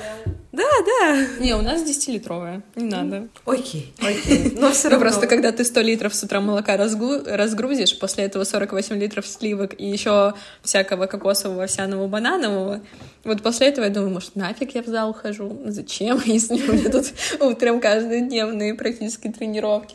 Да, 0.50 0.64
да. 0.85 1.26
Не, 1.38 1.55
у 1.55 1.62
нас 1.62 1.83
10-литровая, 1.83 2.62
не 2.75 2.87
надо. 2.87 3.28
Окей, 3.45 3.95
окей. 4.00 4.55
Но 4.59 4.73
все 4.73 4.88
равно. 4.88 5.05
Просто 5.05 5.28
когда 5.28 5.52
ты 5.52 5.62
100 5.62 5.81
литров 5.83 6.14
с 6.14 6.23
утра 6.25 6.40
молока 6.40 6.76
разгрузишь, 6.76 7.99
после 7.99 8.25
этого 8.25 8.43
48 8.43 8.99
литров 8.99 9.26
сливок 9.26 9.78
и 9.78 9.87
еще 9.87 10.35
всякого 10.62 11.07
кокосового, 11.07 11.64
овсяного, 11.64 12.09
бананового, 12.09 12.81
вот 13.25 13.43
после 13.43 13.69
этого 13.69 13.85
я 13.85 13.90
думаю, 13.90 14.11
может, 14.11 14.37
нафиг 14.37 14.75
я 14.75 14.83
в 14.83 14.87
зал 14.87 15.12
хожу? 15.12 15.61
Зачем, 15.67 16.21
если 16.25 16.55
у 16.55 16.73
меня 16.73 16.90
тут 16.90 17.07
утром 17.40 17.81
каждодневные 17.81 18.75
практически 18.75 19.28
тренировки? 19.28 19.88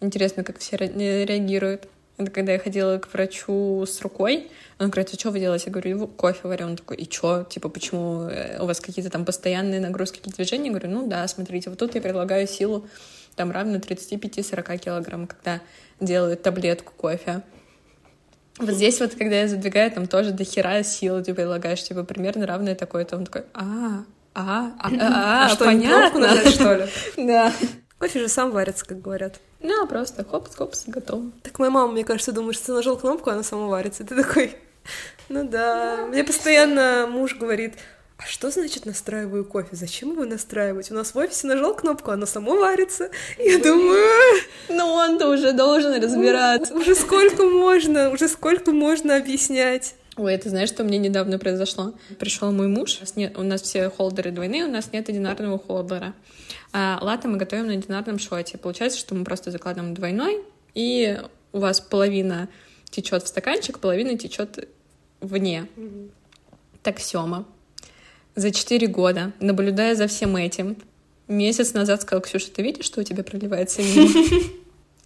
Интересно, 0.00 0.44
как 0.44 0.58
все 0.58 0.76
реагируют. 0.76 1.88
Это 2.18 2.30
когда 2.32 2.52
я 2.52 2.58
ходила 2.58 2.98
к 2.98 3.12
врачу 3.12 3.84
с 3.86 4.00
рукой, 4.00 4.50
он 4.80 4.90
говорит, 4.90 5.10
а 5.12 5.16
что 5.16 5.30
вы 5.30 5.38
делаете? 5.38 5.66
Я 5.66 5.72
говорю, 5.72 6.08
кофе 6.08 6.48
варю. 6.48 6.66
Он 6.66 6.76
такой, 6.76 6.96
и 6.96 7.10
что? 7.10 7.44
Типа, 7.44 7.68
почему 7.68 8.22
э, 8.22 8.60
у 8.60 8.66
вас 8.66 8.80
какие-то 8.80 9.10
там 9.10 9.24
постоянные 9.24 9.80
нагрузки, 9.80 10.18
какие-то 10.18 10.36
движения? 10.36 10.66
Я 10.66 10.70
говорю, 10.70 10.90
ну 10.90 11.06
да, 11.06 11.26
смотрите, 11.28 11.70
вот 11.70 11.78
тут 11.78 11.94
я 11.94 12.00
предлагаю 12.00 12.48
силу 12.48 12.88
там 13.36 13.52
равно 13.52 13.76
35-40 13.76 14.78
килограмм, 14.78 15.26
когда 15.28 15.60
делают 16.00 16.42
таблетку 16.42 16.92
кофе. 16.96 17.42
Вот 18.58 18.74
здесь 18.74 18.98
вот, 18.98 19.14
когда 19.14 19.40
я 19.40 19.48
задвигаю, 19.48 19.90
там 19.92 20.08
тоже 20.08 20.32
до 20.32 20.42
хера 20.42 20.82
силы 20.82 21.22
ты 21.22 21.32
предлагаешь, 21.32 21.82
типа, 21.82 22.02
примерно 22.02 22.46
равное 22.46 22.74
такое-то. 22.74 23.16
Он 23.16 23.24
такой, 23.24 23.44
а, 23.54 24.04
а, 24.34 24.72
а, 24.80 24.90
а, 25.00 25.44
а, 25.44 25.48
что, 25.54 25.64
понятно. 25.64 26.50
Что 26.50 26.74
ли? 26.74 26.84
Да. 27.16 27.52
Кофе 27.98 28.20
же 28.20 28.28
сам 28.28 28.52
варится, 28.52 28.84
как 28.86 29.00
говорят. 29.00 29.40
Ну, 29.60 29.86
просто 29.86 30.22
хопс-хопс, 30.22 30.84
готово. 30.86 31.32
Так 31.42 31.58
моя 31.58 31.70
мама, 31.70 31.92
мне 31.92 32.04
кажется, 32.04 32.32
думает, 32.32 32.56
что 32.56 32.66
ты 32.66 32.72
нажал 32.72 32.96
кнопку, 32.96 33.30
она 33.30 33.42
сама 33.42 33.66
варится. 33.66 34.04
Ты 34.04 34.14
такой, 34.14 34.56
ну 35.28 35.44
да. 35.44 36.06
Мне 36.08 36.22
постоянно 36.22 37.08
муж 37.10 37.34
говорит, 37.34 37.74
а 38.18 38.26
что 38.26 38.50
значит 38.50 38.84
настраиваю 38.86 39.44
кофе? 39.44 39.70
Зачем 39.72 40.12
его 40.12 40.24
настраивать? 40.24 40.90
У 40.90 40.94
нас 40.94 41.14
в 41.14 41.18
офисе 41.18 41.46
нажал 41.46 41.74
кнопку, 41.74 42.10
оно 42.10 42.26
само 42.26 42.56
варится. 42.56 43.10
Я 43.38 43.58
думаю... 43.58 44.04
Ну 44.68 44.86
он-то 44.86 45.28
уже 45.28 45.52
должен 45.52 46.00
разбираться. 46.02 46.74
Уже 46.74 46.94
сколько 46.94 47.44
можно, 47.44 48.10
уже 48.10 48.28
сколько 48.28 48.72
можно 48.72 49.16
объяснять. 49.16 49.94
Ой, 50.18 50.34
это 50.34 50.48
знаешь, 50.48 50.68
что 50.68 50.82
мне 50.82 50.98
недавно 50.98 51.38
произошло? 51.38 51.94
Пришел 52.18 52.50
мой 52.50 52.66
муж, 52.66 52.96
у 52.98 53.00
нас, 53.00 53.14
нет, 53.14 53.38
у 53.38 53.42
нас 53.42 53.62
все 53.62 53.88
холдеры 53.88 54.32
двойные, 54.32 54.64
у 54.64 54.70
нас 54.70 54.92
нет 54.92 55.08
одинарного 55.08 55.60
холдера. 55.60 56.12
А 56.72 56.98
латте 57.00 57.28
мы 57.28 57.36
готовим 57.36 57.68
на 57.68 57.74
одинарном 57.74 58.18
шоте. 58.18 58.58
Получается, 58.58 58.98
что 58.98 59.14
мы 59.14 59.24
просто 59.24 59.52
закладываем 59.52 59.94
двойной, 59.94 60.42
и 60.74 61.20
у 61.52 61.60
вас 61.60 61.80
половина 61.80 62.48
течет 62.90 63.22
в 63.22 63.28
стаканчик, 63.28 63.78
половина 63.78 64.18
течет 64.18 64.68
вне. 65.20 65.68
Mm-hmm. 65.76 66.10
Так, 66.82 66.98
Сёма, 66.98 67.46
за 68.34 68.50
четыре 68.50 68.88
года, 68.88 69.32
наблюдая 69.38 69.94
за 69.94 70.08
всем 70.08 70.34
этим, 70.36 70.76
месяц 71.28 71.74
назад 71.74 72.02
сказал, 72.02 72.22
Ксюша, 72.22 72.50
ты 72.50 72.62
видишь, 72.62 72.86
что 72.86 73.00
у 73.00 73.04
тебя 73.04 73.22
проливается 73.22 73.82
вино? 73.82 74.08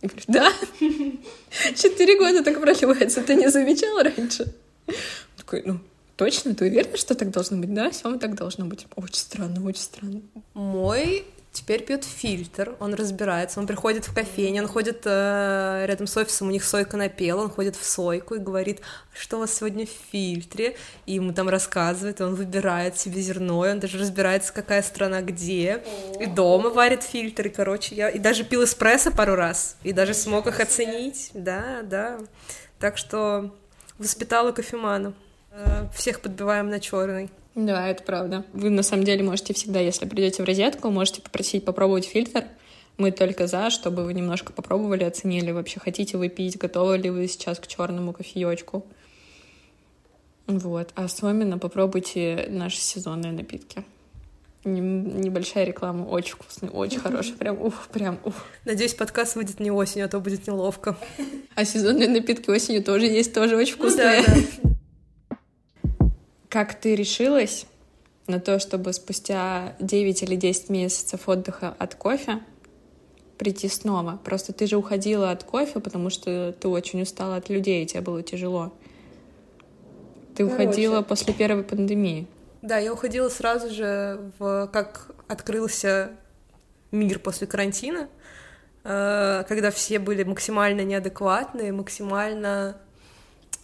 Я 0.00 0.09
говорю, 0.09 0.25
да. 0.28 0.52
Четыре 1.76 2.19
года 2.19 2.42
так 2.42 2.61
проливается, 2.61 3.23
ты 3.23 3.35
не 3.35 3.49
замечала 3.50 4.04
раньше? 4.04 4.54
Такой, 5.44 5.62
ну, 5.64 5.80
точно, 6.16 6.54
ты 6.54 6.66
уверена, 6.66 6.96
что 6.96 7.16
так 7.16 7.30
должно 7.30 7.56
быть? 7.56 7.75
Да, 7.75 7.90
Сёма, 7.90 8.18
так 8.18 8.37
должно 8.37 8.64
быть. 8.64 8.87
Очень 8.94 9.16
странно, 9.16 9.66
очень 9.66 9.82
странно. 9.82 10.20
Мой 10.54 11.25
теперь 11.52 11.84
пьет 11.84 12.04
фильтр, 12.04 12.76
он 12.78 12.94
разбирается, 12.94 13.61
он 13.61 13.66
приходит 13.66 14.06
в 14.06 14.14
кофейню, 14.14 14.62
он 14.62 14.68
ходит 14.68 15.02
э, 15.04 15.84
рядом 15.87 16.06
с 16.06 16.16
офисом, 16.16 16.49
у 16.49 16.50
них 16.50 16.64
сойка 16.64 16.96
напела, 16.96 17.42
он 17.42 17.50
ходит 17.50 17.76
в 17.76 17.84
сойку 17.84 18.37
и 18.37 18.38
говорит, 18.38 18.80
что 19.12 19.37
у 19.37 19.40
вас 19.40 19.54
сегодня 19.54 19.84
в 19.84 19.90
фильтре, 20.11 20.76
и 21.04 21.14
ему 21.14 21.34
там 21.34 21.49
рассказывает, 21.49 22.20
и 22.20 22.22
он 22.22 22.37
выбирает 22.37 22.99
себе 22.99 23.20
зерно, 23.20 23.66
и 23.66 23.70
он 23.70 23.80
даже 23.80 23.99
разбирается, 23.99 24.52
какая 24.52 24.82
страна 24.82 25.20
где, 25.20 25.84
и 26.18 26.26
дома 26.26 26.70
варит 26.70 27.02
фильтр, 27.02 27.49
и, 27.49 27.50
короче, 27.50 27.96
я 27.96 28.08
и 28.08 28.18
даже 28.18 28.44
пил 28.44 28.64
эспрессо 28.64 29.11
пару 29.11 29.34
раз, 29.34 29.76
и 29.82 29.92
даже 29.92 30.14
смог 30.14 30.46
их 30.46 30.58
оценить, 30.58 31.30
да, 31.34 31.82
да, 31.82 32.18
так 32.78 32.96
что 32.96 33.54
воспитала 33.99 34.52
кофемана, 34.52 35.12
всех 35.94 36.21
подбиваем 36.21 36.71
на 36.71 36.80
черный. 36.80 37.30
Да, 37.54 37.87
это 37.88 38.02
правда. 38.02 38.44
Вы 38.52 38.71
на 38.71 38.82
самом 38.82 39.04
деле 39.04 39.23
можете 39.23 39.52
всегда, 39.52 39.80
если 39.80 40.06
придете 40.06 40.42
в 40.42 40.47
розетку, 40.47 40.90
можете 40.90 41.21
попросить 41.21 41.64
попробовать 41.64 42.06
фильтр. 42.06 42.44
Мы 42.97 43.11
только 43.11 43.47
за, 43.47 43.71
чтобы 43.71 44.04
вы 44.04 44.14
немножко 44.14 44.52
попробовали, 44.52 45.04
оценили, 45.04 45.50
вообще 45.50 45.80
хотите 45.80 46.16
вы 46.18 46.28
пить, 46.28 46.59
готовы 46.59 46.99
ли 46.99 47.11
вы 47.11 47.26
сейчас 47.28 47.59
к 47.59 47.66
черному 47.66 48.12
кофеечку. 48.12 48.87
Вот. 50.47 50.90
А 50.94 51.04
особенно 51.04 51.59
попробуйте 51.59 52.47
наши 52.49 52.78
сезонные 52.78 53.32
напитки. 53.32 53.85
Небольшая 54.64 55.64
реклама, 55.64 56.04
очень 56.04 56.35
вкусный, 56.35 56.68
очень 56.68 57.00
хороший, 57.00 57.32
прям 57.32 57.61
ух, 57.61 57.88
прям 57.92 58.18
ух. 58.25 58.35
Надеюсь, 58.64 58.94
подкаст 58.94 59.35
выйдет 59.35 59.59
не 59.59 59.73
осенью, 59.73 60.06
а 60.06 60.09
то 60.09 60.21
будет 60.21 60.47
неловко. 60.47 60.97
А 61.56 61.64
сезонные 61.64 62.09
напитки 62.09 62.49
осенью 62.49 62.85
тоже 62.85 63.06
есть, 63.06 63.35
тоже 63.35 63.56
очень 63.56 63.75
вкусные. 63.75 64.21
Ну, 64.21 64.26
да, 64.26 64.35
да. 64.62 64.71
Как 66.52 66.75
ты 66.75 66.94
решилась 66.94 67.64
на 68.26 68.38
то, 68.38 68.59
чтобы 68.59 68.92
спустя 68.92 69.75
9 69.80 70.23
или 70.23 70.37
10 70.37 70.68
месяцев 70.68 71.26
отдыха 71.26 71.75
от 71.78 71.94
кофе 71.94 72.40
прийти 73.38 73.68
снова? 73.68 74.21
Просто 74.23 74.52
ты 74.52 74.66
же 74.66 74.76
уходила 74.76 75.30
от 75.30 75.44
кофе, 75.44 75.80
потому 75.80 76.11
что 76.11 76.52
ты 76.61 76.68
очень 76.68 77.00
устала 77.00 77.37
от 77.37 77.49
людей, 77.49 77.82
и 77.82 77.87
тебе 77.87 78.02
было 78.02 78.23
тяжело. 78.23 78.71
Ты 80.37 80.44
Короче. 80.47 80.52
уходила 80.52 81.00
после 81.00 81.32
первой 81.32 81.62
пандемии. 81.62 82.26
Да, 82.61 82.76
я 82.76 82.92
уходила 82.92 83.30
сразу 83.30 83.71
же, 83.71 84.30
в, 84.38 84.68
как 84.75 85.11
открылся 85.28 86.11
мир 86.90 87.18
после 87.18 87.47
карантина, 87.47 88.11
э, 88.85 89.44
когда 89.49 89.71
все 89.71 89.99
были 89.99 90.23
максимально 90.23 90.82
неадекватные, 90.82 91.73
максимально 91.73 92.76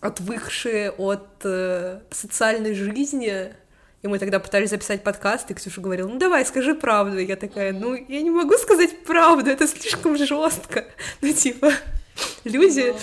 отвыкшие 0.00 0.90
от 0.90 1.26
э, 1.44 2.00
социальной 2.10 2.74
жизни. 2.74 3.52
И 4.02 4.06
мы 4.06 4.18
тогда 4.18 4.38
пытались 4.38 4.70
записать 4.70 5.02
подкаст, 5.02 5.50
и 5.50 5.54
Ксюша 5.54 5.80
говорила, 5.80 6.08
ну 6.08 6.18
давай, 6.18 6.46
скажи 6.46 6.74
правду. 6.74 7.18
И 7.18 7.24
я 7.26 7.36
такая, 7.36 7.72
ну 7.72 7.94
я 7.94 8.22
не 8.22 8.30
могу 8.30 8.54
сказать 8.54 9.04
правду, 9.04 9.50
это 9.50 9.66
слишком 9.66 10.16
жестко. 10.16 10.84
Ну 11.20 11.32
типа, 11.32 11.72
люди... 12.44 12.94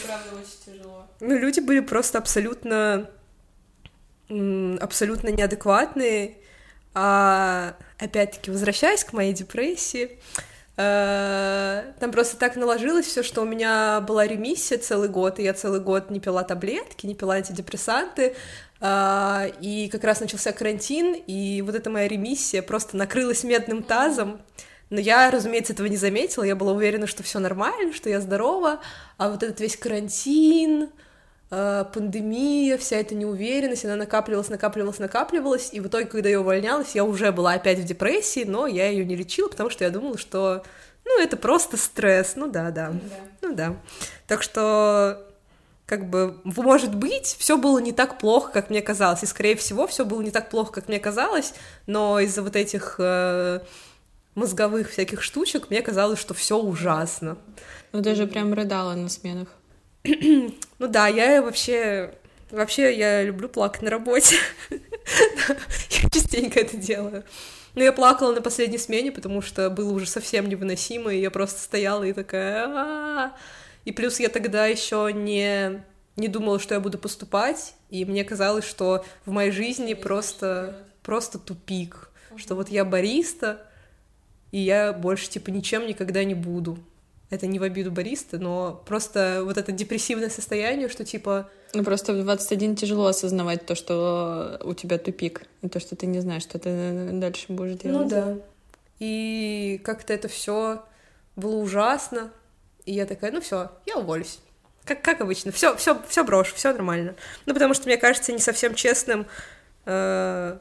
Ну 1.20 1.38
люди 1.38 1.60
были 1.60 1.80
просто 1.80 2.18
абсолютно 2.18 3.10
абсолютно 4.30 5.30
неадекватные. 5.30 6.38
А 6.94 7.75
опять-таки, 8.00 8.52
возвращаясь 8.52 9.04
к 9.04 9.14
моей 9.14 9.34
депрессии, 9.34 10.18
там 10.77 12.12
просто 12.12 12.38
так 12.38 12.58
наложилось 12.58 13.05
все, 13.05 13.24
что 13.24 13.41
у 13.41 13.46
меня 13.46 14.01
была 14.01 14.27
ремиссия 14.27 14.77
целый 14.77 15.08
год, 15.08 15.39
и 15.39 15.44
я 15.44 15.53
целый 15.53 15.79
год 15.79 16.10
не 16.10 16.20
пила 16.20 16.44
таблетки, 16.44 17.05
не 17.05 17.15
пила 17.15 17.36
антидепрессанты, 17.36 18.36
э, 18.82 19.51
и 19.62 19.88
как 19.89 20.03
раз 20.03 20.20
начался 20.20 20.51
карантин, 20.51 21.15
и 21.27 21.62
вот 21.62 21.75
эта 21.75 21.89
моя 21.89 22.10
ремиссия 22.10 22.62
просто 22.62 22.98
накрылась 22.98 23.46
медным 23.46 23.84
тазом, 23.84 24.41
но 24.89 25.00
я, 25.00 25.32
разумеется, 25.32 25.72
этого 25.72 25.88
не 25.88 25.98
заметила, 25.98 26.44
я 26.44 26.55
была 26.55 26.74
уверена, 26.74 27.08
что 27.08 27.24
все 27.24 27.39
нормально, 27.39 27.94
что 27.94 28.10
я 28.10 28.20
здорова, 28.20 28.82
а 29.17 29.29
вот 29.29 29.44
этот 29.44 29.62
весь 29.62 29.77
карантин, 29.77 30.84
э, 30.84 30.88
пандемия, 31.50 32.78
вся 32.78 32.98
эта 32.98 33.16
неуверенность, 33.16 33.86
она 33.86 33.96
накапливалась, 33.96 34.50
накапливалась, 34.50 35.00
накапливалась, 35.00 35.70
и 35.72 35.80
в 35.80 35.88
итоге, 35.88 36.06
когда 36.06 36.30
я 36.30 36.42
увольнялась, 36.42 36.96
я 36.96 37.04
уже 37.04 37.32
была 37.32 37.54
опять 37.54 37.80
в 37.80 37.84
депрессии, 37.84 38.44
но 38.46 38.68
я 38.68 38.90
ее 38.90 39.06
не 39.06 39.16
лечила, 39.16 39.48
потому 39.48 39.70
что 39.70 39.84
я 39.84 39.90
думала, 39.90 40.18
что, 40.18 40.64
ну, 41.06 41.22
это 41.22 41.38
просто 41.38 41.78
стресс, 41.78 42.34
ну 42.36 42.48
да, 42.48 42.72
да, 42.72 42.90
да. 42.92 43.00
ну 43.42 43.54
да. 43.54 43.75
Так 44.28 44.42
что 44.42 45.24
как 45.86 46.10
бы, 46.10 46.40
может 46.44 46.96
быть, 46.96 47.36
все 47.38 47.58
было 47.58 47.78
не 47.78 47.92
так 47.92 48.18
плохо, 48.18 48.52
как 48.52 48.70
мне 48.70 48.82
казалось, 48.82 49.22
и, 49.22 49.28
скорее 49.28 49.56
всего, 49.56 49.86
все 49.86 50.04
было 50.04 50.22
не 50.22 50.32
так 50.32 50.50
плохо, 50.50 50.72
как 50.72 50.88
мне 50.88 51.00
казалось, 51.00 51.54
но 51.86 52.20
из-за 52.20 52.42
вот 52.42 52.56
этих 52.56 52.96
э, 52.98 53.60
мозговых 54.34 54.90
всяких 54.90 55.22
штучек 55.22 55.70
мне 55.70 55.84
казалось, 55.84 56.20
что 56.20 56.34
все 56.34 56.58
ужасно. 56.58 57.38
Ну, 57.92 58.02
ты 58.02 58.16
же 58.16 58.25
прям 58.25 58.54
рыдала 58.54 58.96
на 58.96 59.10
сменах. 59.10 59.50
Ну 60.77 60.88
да, 60.88 61.07
я 61.07 61.41
вообще... 61.41 62.13
Вообще 62.51 62.95
я 62.95 63.24
люблю 63.24 63.50
плакать 63.50 63.81
на 63.81 63.89
работе. 63.89 64.35
Я 64.69 66.09
частенько 66.09 66.59
это 66.59 66.77
делаю. 66.77 67.24
Но 67.75 67.83
я 67.83 67.91
плакала 67.91 68.33
на 68.33 68.41
последней 68.41 68.77
смене, 68.77 69.12
потому 69.12 69.41
что 69.41 69.69
было 69.69 69.91
уже 69.91 70.05
совсем 70.05 70.47
невыносимо, 70.47 71.13
и 71.13 71.19
я 71.19 71.29
просто 71.29 71.59
стояла 71.62 72.03
и 72.03 72.13
такая... 72.13 73.33
И 73.83 73.91
плюс 73.91 74.19
я 74.19 74.29
тогда 74.29 74.65
еще 74.65 75.12
не, 75.13 75.83
не 76.15 76.27
думала, 76.27 76.59
что 76.59 76.74
я 76.74 76.79
буду 76.79 76.97
поступать, 76.97 77.75
и 77.91 78.03
мне 78.03 78.24
казалось, 78.24 78.65
что 78.65 79.05
в 79.25 79.31
моей 79.31 79.51
жизни 79.51 79.93
просто, 79.93 80.88
просто 81.03 81.38
тупик, 81.38 82.09
что 82.35 82.55
вот 82.55 82.69
я 82.69 82.83
бариста, 82.83 83.62
и 84.51 84.59
я 84.59 84.91
больше, 84.91 85.29
типа, 85.29 85.51
ничем 85.51 85.85
никогда 85.85 86.24
не 86.24 86.33
буду. 86.33 86.79
Это 87.29 87.48
не 87.48 87.58
в 87.58 87.63
обиду 87.63 87.91
бариста, 87.91 88.38
но 88.38 88.84
просто 88.86 89.41
вот 89.44 89.58
это 89.58 89.72
депрессивное 89.72 90.29
состояние, 90.29 90.89
что, 90.89 91.03
типа... 91.03 91.50
Ну, 91.74 91.84
просто 91.84 92.13
в 92.13 92.24
21 92.24 92.75
тяжело 92.75 93.08
осознавать 93.08 93.65
то, 93.65 93.74
что 93.74 94.62
у 94.63 94.74
тебя 94.74 94.98
тупик, 95.00 95.44
и 95.62 95.70
то, 95.70 95.79
что 95.79 95.96
ты 95.96 96.05
не 96.05 96.20
знаешь, 96.20 96.44
что 96.44 96.60
ты 96.60 97.10
дальше 97.13 97.46
будешь 97.50 97.79
делать. 97.79 98.03
Ну 98.03 98.08
да. 98.08 98.38
И 99.00 99.82
как-то 99.84 100.13
это 100.13 100.27
все 100.27 100.86
было 101.36 101.55
ужасно, 101.55 102.32
и 102.86 102.94
я 102.94 103.05
такая, 103.05 103.32
ну 103.32 103.41
все, 103.41 103.72
я 103.86 103.98
уволюсь. 103.98 104.39
Как, 104.86 105.01
как 105.01 105.22
обычно, 105.22 105.51
все, 105.51 105.75
все, 105.75 106.00
все 106.08 106.24
брошу, 106.24 106.53
все 106.55 106.72
нормально. 106.72 107.15
Ну, 107.48 107.53
потому 107.53 107.74
что 107.74 107.88
мне 107.88 107.98
кажется 107.98 108.32
не 108.32 108.39
совсем 108.39 108.75
честным. 108.75 109.25
Э, 109.86 110.60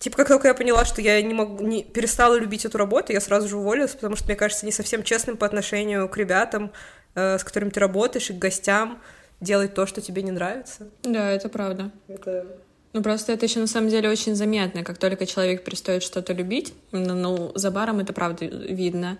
типа, 0.00 0.16
как 0.16 0.28
только 0.28 0.48
я 0.48 0.54
поняла, 0.54 0.84
что 0.84 1.00
я 1.00 1.22
не 1.22 1.34
могу, 1.34 1.64
не 1.64 1.84
перестала 1.84 2.34
любить 2.34 2.64
эту 2.64 2.78
работу, 2.78 3.12
я 3.12 3.20
сразу 3.20 3.48
же 3.48 3.56
уволилась, 3.56 3.92
потому 3.92 4.16
что 4.16 4.24
мне 4.26 4.34
кажется 4.34 4.66
не 4.66 4.72
совсем 4.72 5.04
честным 5.04 5.36
по 5.36 5.46
отношению 5.46 6.08
к 6.08 6.16
ребятам, 6.16 6.72
э, 7.14 7.38
с 7.38 7.44
которыми 7.44 7.70
ты 7.70 7.78
работаешь, 7.78 8.30
и 8.30 8.32
к 8.32 8.38
гостям 8.38 9.00
делать 9.40 9.74
то, 9.74 9.86
что 9.86 10.00
тебе 10.00 10.22
не 10.22 10.32
нравится. 10.32 10.88
Да, 11.02 11.30
это 11.30 11.48
правда. 11.48 11.92
Это 12.08 12.46
Ну, 12.92 13.02
просто 13.02 13.32
это 13.32 13.46
еще 13.46 13.60
на 13.60 13.66
самом 13.66 13.88
деле 13.88 14.10
очень 14.10 14.34
заметно, 14.34 14.82
как 14.82 14.98
только 14.98 15.26
человек 15.26 15.64
перестает 15.64 16.02
что-то 16.02 16.32
любить, 16.32 16.74
ну, 16.92 17.14
ну, 17.14 17.52
за 17.54 17.70
баром 17.70 18.00
это 18.00 18.12
правда 18.12 18.46
видно. 18.46 19.18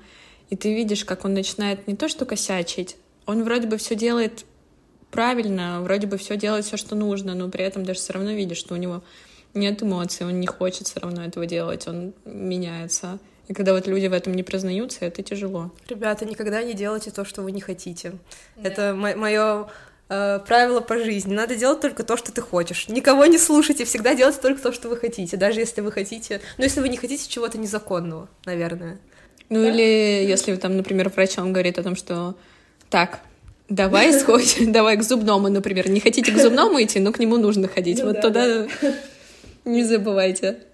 И 0.49 0.57
ты 0.57 0.75
видишь, 0.75 1.05
как 1.05 1.25
он 1.25 1.35
начинает 1.35 1.87
не 1.87 1.95
то 1.95 2.09
что 2.09 2.25
косячить, 2.25 2.97
он 3.27 3.45
вроде 3.45 3.69
бы 3.69 3.77
все 3.77 3.95
делает 3.95 4.45
правильно, 5.11 5.81
вроде 5.83 6.07
бы 6.07 6.17
все 6.17 6.37
делает 6.37 6.65
все, 6.65 6.77
что 6.77 6.97
нужно, 6.97 7.35
но 7.35 7.49
при 7.49 7.65
этом 7.65 7.85
даже 7.85 8.01
все 8.01 8.15
равно 8.15 8.33
видишь, 8.33 8.59
что 8.59 8.75
у 8.75 8.77
него 8.77 9.03
нет 9.55 9.83
эмоций, 9.83 10.27
он 10.27 10.41
не 10.41 10.47
хочет 10.47 10.87
все 10.87 11.01
равно 11.01 11.25
этого 11.25 11.47
делать, 11.47 11.87
он 11.89 12.15
меняется. 12.25 13.19
И 13.49 13.53
когда 13.53 13.73
вот 13.73 13.89
люди 13.89 14.07
в 14.07 14.13
этом 14.13 14.35
не 14.35 14.45
признаются, 14.45 15.05
это 15.05 15.23
тяжело. 15.23 15.73
Ребята, 15.89 16.25
никогда 16.25 16.63
не 16.63 16.75
делайте 16.75 17.11
то, 17.11 17.25
что 17.25 17.43
вы 17.43 17.51
не 17.51 17.61
хотите. 17.61 18.13
Это 18.63 18.95
мое 18.95 19.67
правило 20.09 20.81
по 20.81 20.99
жизни. 20.99 21.35
Надо 21.35 21.57
делать 21.57 21.81
только 21.81 22.03
то, 22.03 22.17
что 22.17 22.33
ты 22.33 22.41
хочешь. 22.41 22.89
Никого 22.89 23.27
не 23.27 23.39
слушайте, 23.39 23.85
всегда 23.85 24.15
делайте 24.15 24.41
только 24.41 24.61
то, 24.61 24.73
что 24.73 24.89
вы 24.89 24.97
хотите, 24.97 25.37
даже 25.37 25.61
если 25.61 25.81
вы 25.81 25.93
хотите... 25.93 26.41
Ну, 26.59 26.65
если 26.65 26.81
вы 26.81 26.89
не 26.89 26.97
хотите 26.97 27.29
чего-то 27.29 27.59
незаконного, 27.59 28.29
наверное. 28.45 28.99
Ну, 29.49 29.65
или 29.65 30.25
если 30.27 30.55
там, 30.57 30.77
например, 30.77 31.09
врач 31.09 31.37
вам 31.37 31.53
говорит 31.53 31.79
о 31.79 31.83
том, 31.83 31.97
что 31.97 32.37
так, 32.89 33.21
давай 33.69 34.13
сходим, 34.21 34.73
давай 34.73 34.97
к 34.97 35.03
зубному, 35.03 35.49
например. 35.49 35.89
Не 35.89 36.01
хотите 36.01 36.33
к 36.33 36.39
зубному 36.39 36.83
идти, 36.83 37.01
но 37.01 37.13
к 37.13 37.19
нему 37.19 37.37
нужно 37.37 37.69
ходить. 37.69 37.99
Ну 37.99 38.07
вот 38.07 38.15
да, 38.15 38.23
туда 38.23 38.69
не 39.65 39.85
забывайте. 39.85 40.65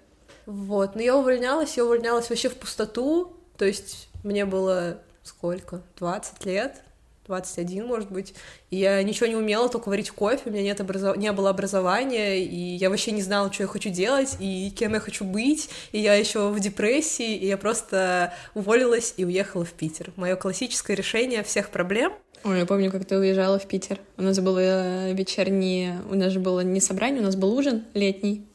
Вот, 0.45 0.95
но 0.95 1.01
я 1.01 1.17
увольнялась, 1.17 1.75
я 1.75 1.83
увольнялась 1.83 2.29
вообще 2.29 2.49
в 2.49 2.55
пустоту, 2.55 3.33
то 3.57 3.65
есть 3.65 4.07
мне 4.23 4.45
было 4.45 4.99
сколько, 5.23 5.81
20 5.97 6.45
лет, 6.45 6.81
21, 7.27 7.85
может 7.85 8.09
быть, 8.09 8.33
и 8.69 8.77
я 8.77 9.03
ничего 9.03 9.27
не 9.27 9.35
умела, 9.35 9.67
только 9.67 9.89
варить 9.89 10.11
кофе, 10.11 10.43
у 10.45 10.49
меня 10.49 10.63
нет 10.63 10.79
образов... 10.79 11.17
не 11.17 11.31
было 11.33 11.49
образования, 11.49 12.39
и 12.39 12.75
я 12.75 12.89
вообще 12.89 13.11
не 13.11 13.21
знала, 13.21 13.51
что 13.51 13.63
я 13.63 13.67
хочу 13.67 13.89
делать, 13.89 14.37
и 14.39 14.71
кем 14.71 14.93
я 14.93 15.01
хочу 15.01 15.25
быть, 15.25 15.69
и 15.91 15.99
я 15.99 16.15
еще 16.15 16.49
в 16.49 16.59
депрессии, 16.61 17.35
и 17.35 17.45
я 17.45 17.57
просто 17.57 18.33
уволилась 18.53 19.13
и 19.17 19.25
уехала 19.25 19.65
в 19.65 19.73
Питер. 19.73 20.11
Мое 20.15 20.37
классическое 20.37 20.95
решение 20.95 21.43
всех 21.43 21.69
проблем. 21.69 22.13
Ой, 22.45 22.59
я 22.59 22.65
помню, 22.65 22.89
как 22.91 23.03
ты 23.03 23.17
уезжала 23.17 23.59
в 23.59 23.67
Питер. 23.67 23.99
У 24.15 24.21
нас 24.21 24.39
было 24.39 24.59
э, 24.59 25.13
вечернее... 25.13 26.01
У 26.09 26.15
нас 26.15 26.31
же 26.31 26.39
было 26.39 26.61
не 26.61 26.79
собрание, 26.79 27.21
у 27.21 27.25
нас 27.25 27.35
был 27.35 27.53
ужин 27.53 27.83
летний 27.93 28.47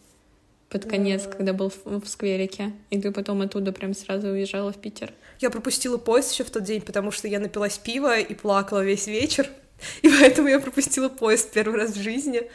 под 0.72 0.86
конец, 0.86 1.28
когда 1.30 1.52
был 1.52 1.70
в, 1.70 2.00
в 2.00 2.08
скверике. 2.08 2.72
И 2.88 2.98
ты 2.98 3.12
потом 3.12 3.42
оттуда 3.42 3.72
прям 3.72 3.94
сразу 3.94 4.28
уезжала 4.28 4.72
в 4.72 4.80
Питер. 4.80 5.12
Я 5.38 5.50
пропустила 5.50 5.98
поезд 5.98 6.32
еще 6.32 6.44
в 6.44 6.50
тот 6.50 6.64
день, 6.64 6.80
потому 6.80 7.10
что 7.10 7.28
я 7.28 7.38
напилась 7.38 7.76
пива 7.76 8.18
и 8.18 8.34
плакала 8.34 8.82
весь 8.82 9.06
вечер. 9.06 9.48
И 10.02 10.08
поэтому 10.08 10.48
я 10.48 10.60
пропустила 10.60 11.08
поезд 11.08 11.50
первый 11.52 11.76
раз 11.76 11.90
в 11.90 12.00
жизни. 12.00 12.50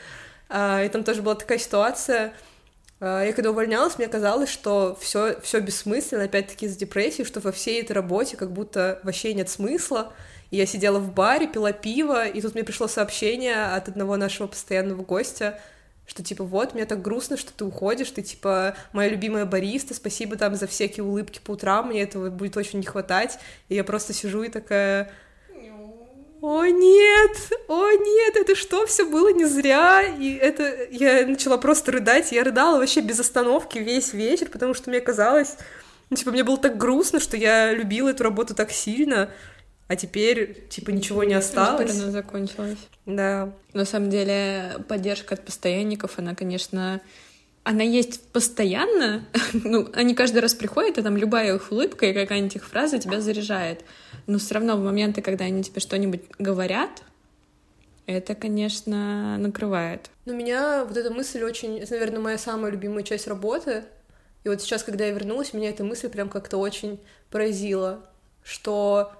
А, 0.50 0.84
И 0.84 0.90
там 0.90 1.04
тоже 1.04 1.22
была 1.22 1.36
такая 1.36 1.60
ситуация. 1.60 2.34
А, 3.00 3.24
Я 3.24 3.34
когда 3.34 3.52
увольнялась, 3.52 3.98
мне 3.98 4.08
казалось, 4.08 4.50
что 4.50 4.98
все, 5.00 5.40
все 5.42 5.60
бессмысленно, 5.60 6.24
опять-таки 6.24 6.66
из 6.66 6.76
депрессии, 6.76 7.24
что 7.24 7.40
во 7.40 7.52
всей 7.52 7.82
этой 7.82 7.92
работе 7.92 8.36
как 8.36 8.52
будто 8.52 9.00
вообще 9.04 9.34
нет 9.34 9.50
смысла. 9.50 10.14
И 10.50 10.58
я 10.58 10.66
сидела 10.66 10.98
в 10.98 11.14
баре, 11.14 11.48
пила 11.48 11.74
пиво, 11.74 12.26
и 12.26 12.42
тут 12.42 12.56
мне 12.56 12.64
пришло 12.64 12.88
сообщение 12.88 13.66
от 13.66 13.90
одного 13.90 14.18
нашего 14.18 14.48
постоянного 14.48 15.04
гостя, 15.04 15.60
что 16.08 16.24
типа 16.24 16.44
вот, 16.44 16.74
мне 16.74 16.86
так 16.86 17.02
грустно, 17.02 17.38
что 17.38 17.54
ты 17.54 17.66
уходишь, 17.66 18.10
ты 18.10 18.24
типа 18.24 18.76
моя 18.94 19.10
любимая 19.10 19.46
бариста, 19.46 19.94
спасибо 19.94 20.38
там 20.38 20.56
за 20.56 20.66
всякие 20.66 21.04
улыбки 21.04 21.40
по 21.44 21.52
утрам, 21.52 21.90
мне 21.90 22.02
этого 22.02 22.30
будет 22.30 22.58
очень 22.58 22.80
не 22.80 22.86
хватать. 22.86 23.38
И 23.70 23.76
я 23.76 23.84
просто 23.84 24.14
сижу 24.14 24.42
и 24.44 24.50
такая, 24.50 25.12
о 26.42 26.66
нет, 26.66 27.52
о 27.68 27.92
нет, 27.92 28.36
это 28.36 28.56
что, 28.56 28.86
все 28.86 29.06
было 29.06 29.34
не 29.34 29.46
зря, 29.46 30.04
и 30.04 30.34
это, 30.34 30.88
я 30.92 31.26
начала 31.28 31.58
просто 31.58 31.92
рыдать, 31.92 32.32
я 32.32 32.44
рыдала 32.44 32.78
вообще 32.78 33.02
без 33.02 33.20
остановки 33.20 33.80
весь 33.80 34.14
вечер, 34.14 34.48
потому 34.50 34.74
что 34.74 34.90
мне 34.90 35.02
казалось, 35.02 35.58
ну, 36.10 36.16
типа, 36.16 36.32
мне 36.32 36.44
было 36.44 36.58
так 36.58 36.78
грустно, 36.78 37.20
что 37.20 37.36
я 37.36 37.74
любила 37.74 38.10
эту 38.10 38.24
работу 38.24 38.56
так 38.56 38.72
сильно, 38.72 39.30
а 39.88 39.96
теперь, 39.96 40.68
типа, 40.70 40.90
ничего 40.90 41.24
не 41.24 41.34
осталось. 41.34 41.92
Она 41.92 42.12
закончилась. 42.12 42.78
Да. 43.06 43.54
На 43.74 43.86
самом 43.86 44.10
деле, 44.10 44.76
поддержка 44.88 45.36
от 45.36 45.46
постоянников, 45.46 46.20
она, 46.20 46.36
конечно, 46.36 47.02
она 47.64 47.84
есть 47.84 48.22
постоянно. 48.32 49.26
ну, 49.54 49.90
они 49.94 50.14
каждый 50.14 50.40
раз 50.40 50.54
приходят, 50.56 50.98
и 50.98 51.02
там 51.02 51.16
любая 51.16 51.56
их 51.56 51.72
улыбка 51.72 52.06
и 52.06 52.14
какая-нибудь 52.14 52.58
их 52.58 52.66
фраза 52.66 53.00
тебя 53.00 53.22
заряжает. 53.22 53.86
Но 54.26 54.40
все 54.40 54.56
равно 54.56 54.76
в 54.76 54.84
моменты, 54.84 55.22
когда 55.22 55.46
они 55.46 55.64
тебе 55.64 55.80
что-нибудь 55.80 56.22
говорят, 56.38 57.04
это, 58.08 58.36
конечно, 58.36 59.38
накрывает. 59.38 60.10
Но 60.26 60.34
меня 60.34 60.84
вот 60.84 60.98
эта 60.98 61.12
мысль 61.14 61.44
очень, 61.44 61.80
это, 61.80 61.94
наверное, 61.94 62.20
моя 62.20 62.38
самая 62.38 62.72
любимая 62.72 63.04
часть 63.04 63.28
работы. 63.28 63.84
И 64.44 64.50
вот 64.50 64.62
сейчас, 64.62 64.84
когда 64.84 65.06
я 65.06 65.12
вернулась, 65.12 65.54
меня 65.54 65.70
эта 65.70 65.84
мысль 65.86 66.10
прям 66.10 66.28
как-то 66.28 66.58
очень 66.58 67.00
поразила, 67.30 68.06
что 68.44 69.14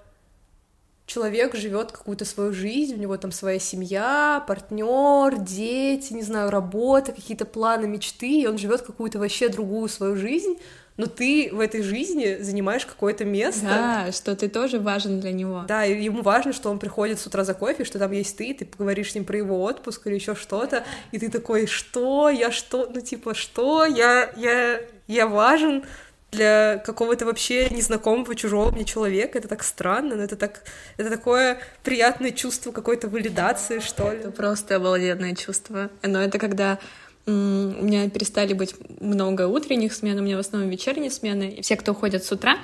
человек 1.08 1.56
живет 1.56 1.90
какую-то 1.90 2.24
свою 2.24 2.52
жизнь, 2.52 2.94
у 2.94 2.98
него 2.98 3.16
там 3.16 3.32
своя 3.32 3.58
семья, 3.58 4.44
партнер, 4.46 5.38
дети, 5.38 6.12
не 6.12 6.22
знаю, 6.22 6.50
работа, 6.50 7.12
какие-то 7.12 7.46
планы, 7.46 7.88
мечты, 7.88 8.42
и 8.42 8.46
он 8.46 8.58
живет 8.58 8.82
какую-то 8.82 9.18
вообще 9.18 9.48
другую 9.48 9.88
свою 9.88 10.16
жизнь, 10.16 10.58
но 10.98 11.06
ты 11.06 11.48
в 11.50 11.60
этой 11.60 11.82
жизни 11.82 12.38
занимаешь 12.40 12.84
какое-то 12.84 13.24
место. 13.24 13.64
Да, 13.64 14.12
что 14.12 14.36
ты 14.36 14.48
тоже 14.48 14.78
важен 14.80 15.20
для 15.20 15.32
него. 15.32 15.64
Да, 15.66 15.86
и 15.86 16.02
ему 16.02 16.22
важно, 16.22 16.52
что 16.52 16.70
он 16.70 16.78
приходит 16.78 17.18
с 17.18 17.26
утра 17.26 17.42
за 17.44 17.54
кофе, 17.54 17.84
что 17.84 17.98
там 17.98 18.12
есть 18.12 18.36
ты, 18.36 18.52
ты 18.52 18.66
поговоришь 18.66 19.12
с 19.12 19.14
ним 19.14 19.24
про 19.24 19.38
его 19.38 19.62
отпуск 19.62 20.06
или 20.06 20.16
еще 20.16 20.34
что-то, 20.34 20.84
и 21.12 21.18
ты 21.18 21.30
такой, 21.30 21.66
что, 21.66 22.28
я 22.28 22.50
что, 22.50 22.90
ну 22.92 23.00
типа, 23.00 23.34
что, 23.34 23.86
я, 23.86 24.30
я, 24.36 24.80
я 25.06 25.26
важен 25.26 25.84
для 26.30 26.78
какого-то 26.78 27.24
вообще 27.24 27.68
незнакомого, 27.70 28.34
чужого 28.34 28.70
мне 28.70 28.84
человека. 28.84 29.38
Это 29.38 29.48
так 29.48 29.62
странно, 29.62 30.16
но 30.16 30.22
это 30.22 30.36
так, 30.36 30.62
это 30.96 31.10
такое 31.10 31.60
приятное 31.82 32.32
чувство 32.32 32.72
какой-то 32.72 33.08
валидации, 33.08 33.78
что 33.78 34.12
ли. 34.12 34.18
Это 34.18 34.30
просто 34.30 34.76
обалденное 34.76 35.34
чувство. 35.34 35.90
Но 36.02 36.20
это 36.20 36.38
когда 36.38 36.78
у 37.26 37.30
меня 37.30 38.08
перестали 38.08 38.52
быть 38.52 38.74
много 39.00 39.46
утренних 39.46 39.92
смен, 39.94 40.18
у 40.18 40.22
меня 40.22 40.36
в 40.36 40.40
основном 40.40 40.70
вечерние 40.70 41.10
смены. 41.10 41.50
И 41.50 41.62
все, 41.62 41.76
кто 41.76 41.92
уходят 41.92 42.24
с 42.24 42.32
утра, 42.32 42.58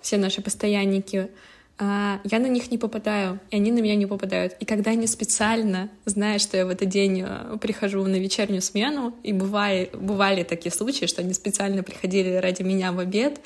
все 0.00 0.16
наши 0.16 0.42
постоянники, 0.42 1.30
а, 1.78 2.20
я 2.24 2.38
на 2.38 2.46
них 2.46 2.70
не 2.70 2.78
попадаю, 2.78 3.40
и 3.50 3.56
они 3.56 3.72
на 3.72 3.80
меня 3.80 3.96
не 3.96 4.06
попадают. 4.06 4.54
И 4.60 4.64
когда 4.64 4.92
они 4.92 5.06
специально, 5.06 5.90
зная, 6.04 6.38
что 6.38 6.56
я 6.56 6.66
в 6.66 6.70
этот 6.70 6.88
день 6.88 7.22
а, 7.22 7.56
прихожу 7.60 8.04
на 8.04 8.16
вечернюю 8.16 8.62
смену, 8.62 9.14
и 9.22 9.32
бывали, 9.32 9.90
бывали 9.92 10.44
такие 10.44 10.70
случаи, 10.72 11.06
что 11.06 11.22
они 11.22 11.34
специально 11.34 11.82
приходили 11.82 12.34
ради 12.34 12.62
меня 12.62 12.92
в 12.92 12.98
обед, 13.00 13.40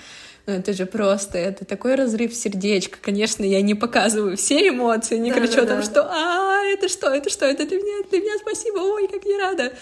ну, 0.46 0.54
это 0.54 0.72
же 0.72 0.86
просто, 0.86 1.36
это 1.36 1.66
такой 1.66 1.94
разрыв 1.94 2.34
сердечка. 2.34 2.98
Конечно, 3.02 3.44
я 3.44 3.60
не 3.60 3.74
показываю 3.74 4.36
все 4.38 4.68
эмоции, 4.68 5.18
не 5.18 5.30
Да, 5.30 5.40
кричу 5.40 5.56
да, 5.56 5.66
там, 5.66 5.80
да. 5.80 5.82
что 5.82 6.02
«А, 6.10 6.62
это 6.64 6.88
что, 6.88 7.08
это 7.14 7.28
что, 7.28 7.44
это 7.44 7.66
для 7.66 7.76
меня, 7.76 8.08
для 8.10 8.20
меня 8.20 8.32
спасибо, 8.40 8.78
ой, 8.78 9.08
как 9.08 9.24
я 9.26 9.38
рада». 9.38 9.72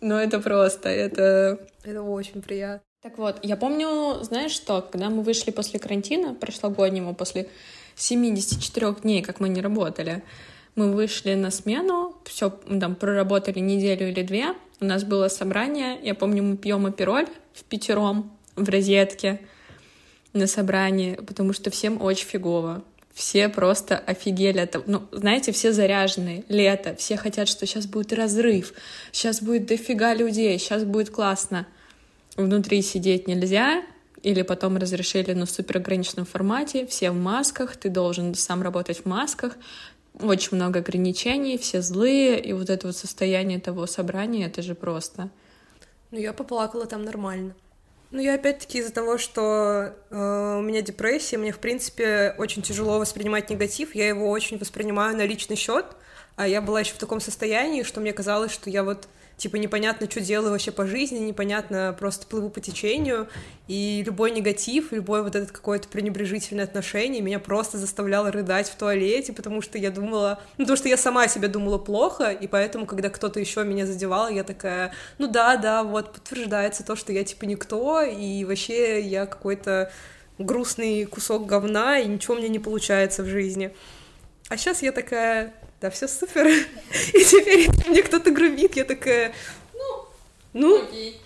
Но 0.00 0.20
это 0.20 0.40
просто, 0.40 0.88
это 0.88 1.60
Это 1.84 2.02
очень 2.02 2.42
приятно. 2.42 2.80
так 3.02 3.16
вот, 3.18 3.36
я 3.42 3.56
помню, 3.56 4.18
знаешь 4.22 4.50
что, 4.52 4.82
когда 4.82 5.08
мы 5.08 5.22
вышли 5.22 5.52
после 5.52 5.78
карантина 5.78 6.34
прошлогоднего, 6.34 7.12
после 7.12 7.48
74 7.98 8.94
дней, 9.02 9.22
как 9.22 9.40
мы 9.40 9.48
не 9.48 9.60
работали, 9.60 10.22
мы 10.74 10.92
вышли 10.92 11.34
на 11.34 11.50
смену, 11.50 12.16
все, 12.24 12.50
там, 12.50 12.94
проработали 12.94 13.58
неделю 13.58 14.08
или 14.08 14.22
две, 14.22 14.54
у 14.80 14.84
нас 14.84 15.02
было 15.02 15.28
собрание, 15.28 15.98
я 16.02 16.14
помню, 16.14 16.42
мы 16.42 16.56
пьем 16.56 16.86
апероль 16.86 17.26
в 17.52 17.64
пятером, 17.64 18.30
в 18.54 18.68
розетке 18.68 19.40
на 20.32 20.46
собрании, 20.46 21.14
потому 21.14 21.52
что 21.52 21.70
всем 21.70 22.00
очень 22.00 22.26
фигово. 22.26 22.84
Все 23.12 23.48
просто 23.48 23.98
офигели 23.98 24.58
от 24.58 24.86
Ну, 24.86 25.02
знаете, 25.10 25.50
все 25.50 25.72
заряженные. 25.72 26.44
Лето. 26.48 26.94
Все 26.94 27.16
хотят, 27.16 27.48
что 27.48 27.66
сейчас 27.66 27.86
будет 27.86 28.12
разрыв. 28.12 28.72
Сейчас 29.10 29.42
будет 29.42 29.66
дофига 29.66 30.14
людей. 30.14 30.56
Сейчас 30.60 30.84
будет 30.84 31.10
классно. 31.10 31.66
Внутри 32.36 32.80
сидеть 32.80 33.26
нельзя. 33.26 33.82
Или 34.22 34.42
потом 34.42 34.76
разрешили, 34.76 35.32
но 35.32 35.46
в 35.46 35.50
супер 35.50 35.78
ограниченном 35.78 36.26
формате. 36.26 36.86
Все 36.86 37.10
в 37.10 37.16
масках. 37.16 37.76
Ты 37.76 37.88
должен 37.88 38.34
сам 38.34 38.62
работать 38.62 39.02
в 39.02 39.06
масках. 39.06 39.56
Очень 40.20 40.56
много 40.56 40.80
ограничений. 40.80 41.56
Все 41.58 41.82
злые. 41.82 42.40
И 42.40 42.52
вот 42.52 42.70
это 42.70 42.88
вот 42.88 42.96
состояние 42.96 43.60
того 43.60 43.86
собрания, 43.86 44.46
это 44.46 44.62
же 44.62 44.74
просто... 44.74 45.30
Ну, 46.10 46.18
я 46.18 46.32
поплакала 46.32 46.86
там 46.86 47.04
нормально. 47.04 47.54
Ну, 48.10 48.20
я 48.20 48.34
опять-таки 48.34 48.78
из-за 48.78 48.92
того, 48.92 49.18
что 49.18 49.92
э, 50.08 50.56
у 50.58 50.62
меня 50.62 50.80
депрессия, 50.80 51.36
мне, 51.36 51.52
в 51.52 51.58
принципе, 51.58 52.34
очень 52.38 52.62
тяжело 52.62 52.98
воспринимать 52.98 53.50
негатив, 53.50 53.94
я 53.94 54.08
его 54.08 54.30
очень 54.30 54.58
воспринимаю 54.58 55.14
на 55.14 55.26
личный 55.26 55.56
счет, 55.56 55.84
а 56.34 56.48
я 56.48 56.62
была 56.62 56.80
еще 56.80 56.94
в 56.94 56.98
таком 56.98 57.20
состоянии, 57.20 57.82
что 57.82 58.00
мне 58.00 58.14
казалось, 58.14 58.50
что 58.50 58.70
я 58.70 58.82
вот 58.82 59.08
типа 59.38 59.56
непонятно, 59.56 60.10
что 60.10 60.20
делаю 60.20 60.50
вообще 60.50 60.72
по 60.72 60.84
жизни, 60.86 61.18
непонятно, 61.18 61.96
просто 61.98 62.26
плыву 62.26 62.50
по 62.50 62.60
течению, 62.60 63.28
и 63.68 64.02
любой 64.04 64.32
негатив, 64.32 64.92
любой 64.92 65.22
вот 65.22 65.36
этот 65.36 65.52
какое-то 65.52 65.88
пренебрежительное 65.88 66.64
отношение 66.64 67.22
меня 67.22 67.38
просто 67.38 67.78
заставляло 67.78 68.30
рыдать 68.32 68.68
в 68.68 68.74
туалете, 68.74 69.32
потому 69.32 69.62
что 69.62 69.78
я 69.78 69.90
думала, 69.90 70.40
ну, 70.58 70.64
потому 70.64 70.76
что 70.76 70.88
я 70.88 70.96
сама 70.96 71.28
себя 71.28 71.48
думала 71.48 71.78
плохо, 71.78 72.30
и 72.30 72.46
поэтому, 72.48 72.84
когда 72.84 73.08
кто-то 73.08 73.38
еще 73.38 73.64
меня 73.64 73.86
задевал, 73.86 74.28
я 74.28 74.42
такая, 74.42 74.92
ну 75.18 75.28
да, 75.28 75.56
да, 75.56 75.84
вот, 75.84 76.12
подтверждается 76.12 76.84
то, 76.84 76.96
что 76.96 77.12
я 77.12 77.22
типа 77.22 77.44
никто, 77.44 78.02
и 78.02 78.44
вообще 78.44 79.00
я 79.00 79.24
какой-то 79.26 79.92
грустный 80.38 81.04
кусок 81.04 81.46
говна, 81.46 82.00
и 82.00 82.08
ничего 82.08 82.34
мне 82.34 82.48
не 82.48 82.58
получается 82.58 83.22
в 83.22 83.26
жизни. 83.26 83.72
А 84.48 84.56
сейчас 84.56 84.82
я 84.82 84.90
такая, 84.92 85.54
да, 85.80 85.90
все 85.90 86.08
супер. 86.08 86.46
И 87.14 87.24
теперь, 87.24 87.68
мне 87.88 88.02
кто-то 88.02 88.30
грубит, 88.30 88.76
я 88.76 88.84
такая, 88.84 89.32
ну, 89.74 90.06
ну, 90.52 90.82
окей. 90.82 91.20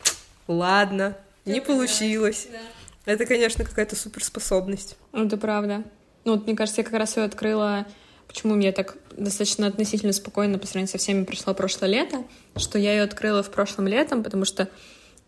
ладно, 0.48 1.16
не 1.44 1.60
получилось. 1.60 2.48
Да. 2.50 3.12
Это, 3.12 3.26
конечно, 3.26 3.64
какая-то 3.64 3.96
суперспособность. 3.96 4.96
Ну, 5.12 5.26
это 5.26 5.36
правда. 5.36 5.82
Ну, 6.24 6.36
вот, 6.36 6.46
мне 6.46 6.54
кажется, 6.54 6.82
я 6.82 6.84
как 6.84 6.94
раз 6.94 7.16
ее 7.16 7.24
открыла 7.24 7.86
почему 8.32 8.54
мне 8.54 8.72
так 8.72 8.96
достаточно 9.16 9.66
относительно 9.66 10.12
спокойно 10.14 10.58
по 10.58 10.66
сравнению 10.66 10.90
со 10.90 10.96
всеми 10.96 11.24
прошло 11.24 11.52
прошлое 11.52 11.90
лето, 11.90 12.24
что 12.56 12.78
я 12.78 12.94
ее 12.94 13.02
открыла 13.02 13.42
в 13.42 13.50
прошлом 13.50 13.86
летом, 13.86 14.22
потому 14.22 14.46
что 14.46 14.68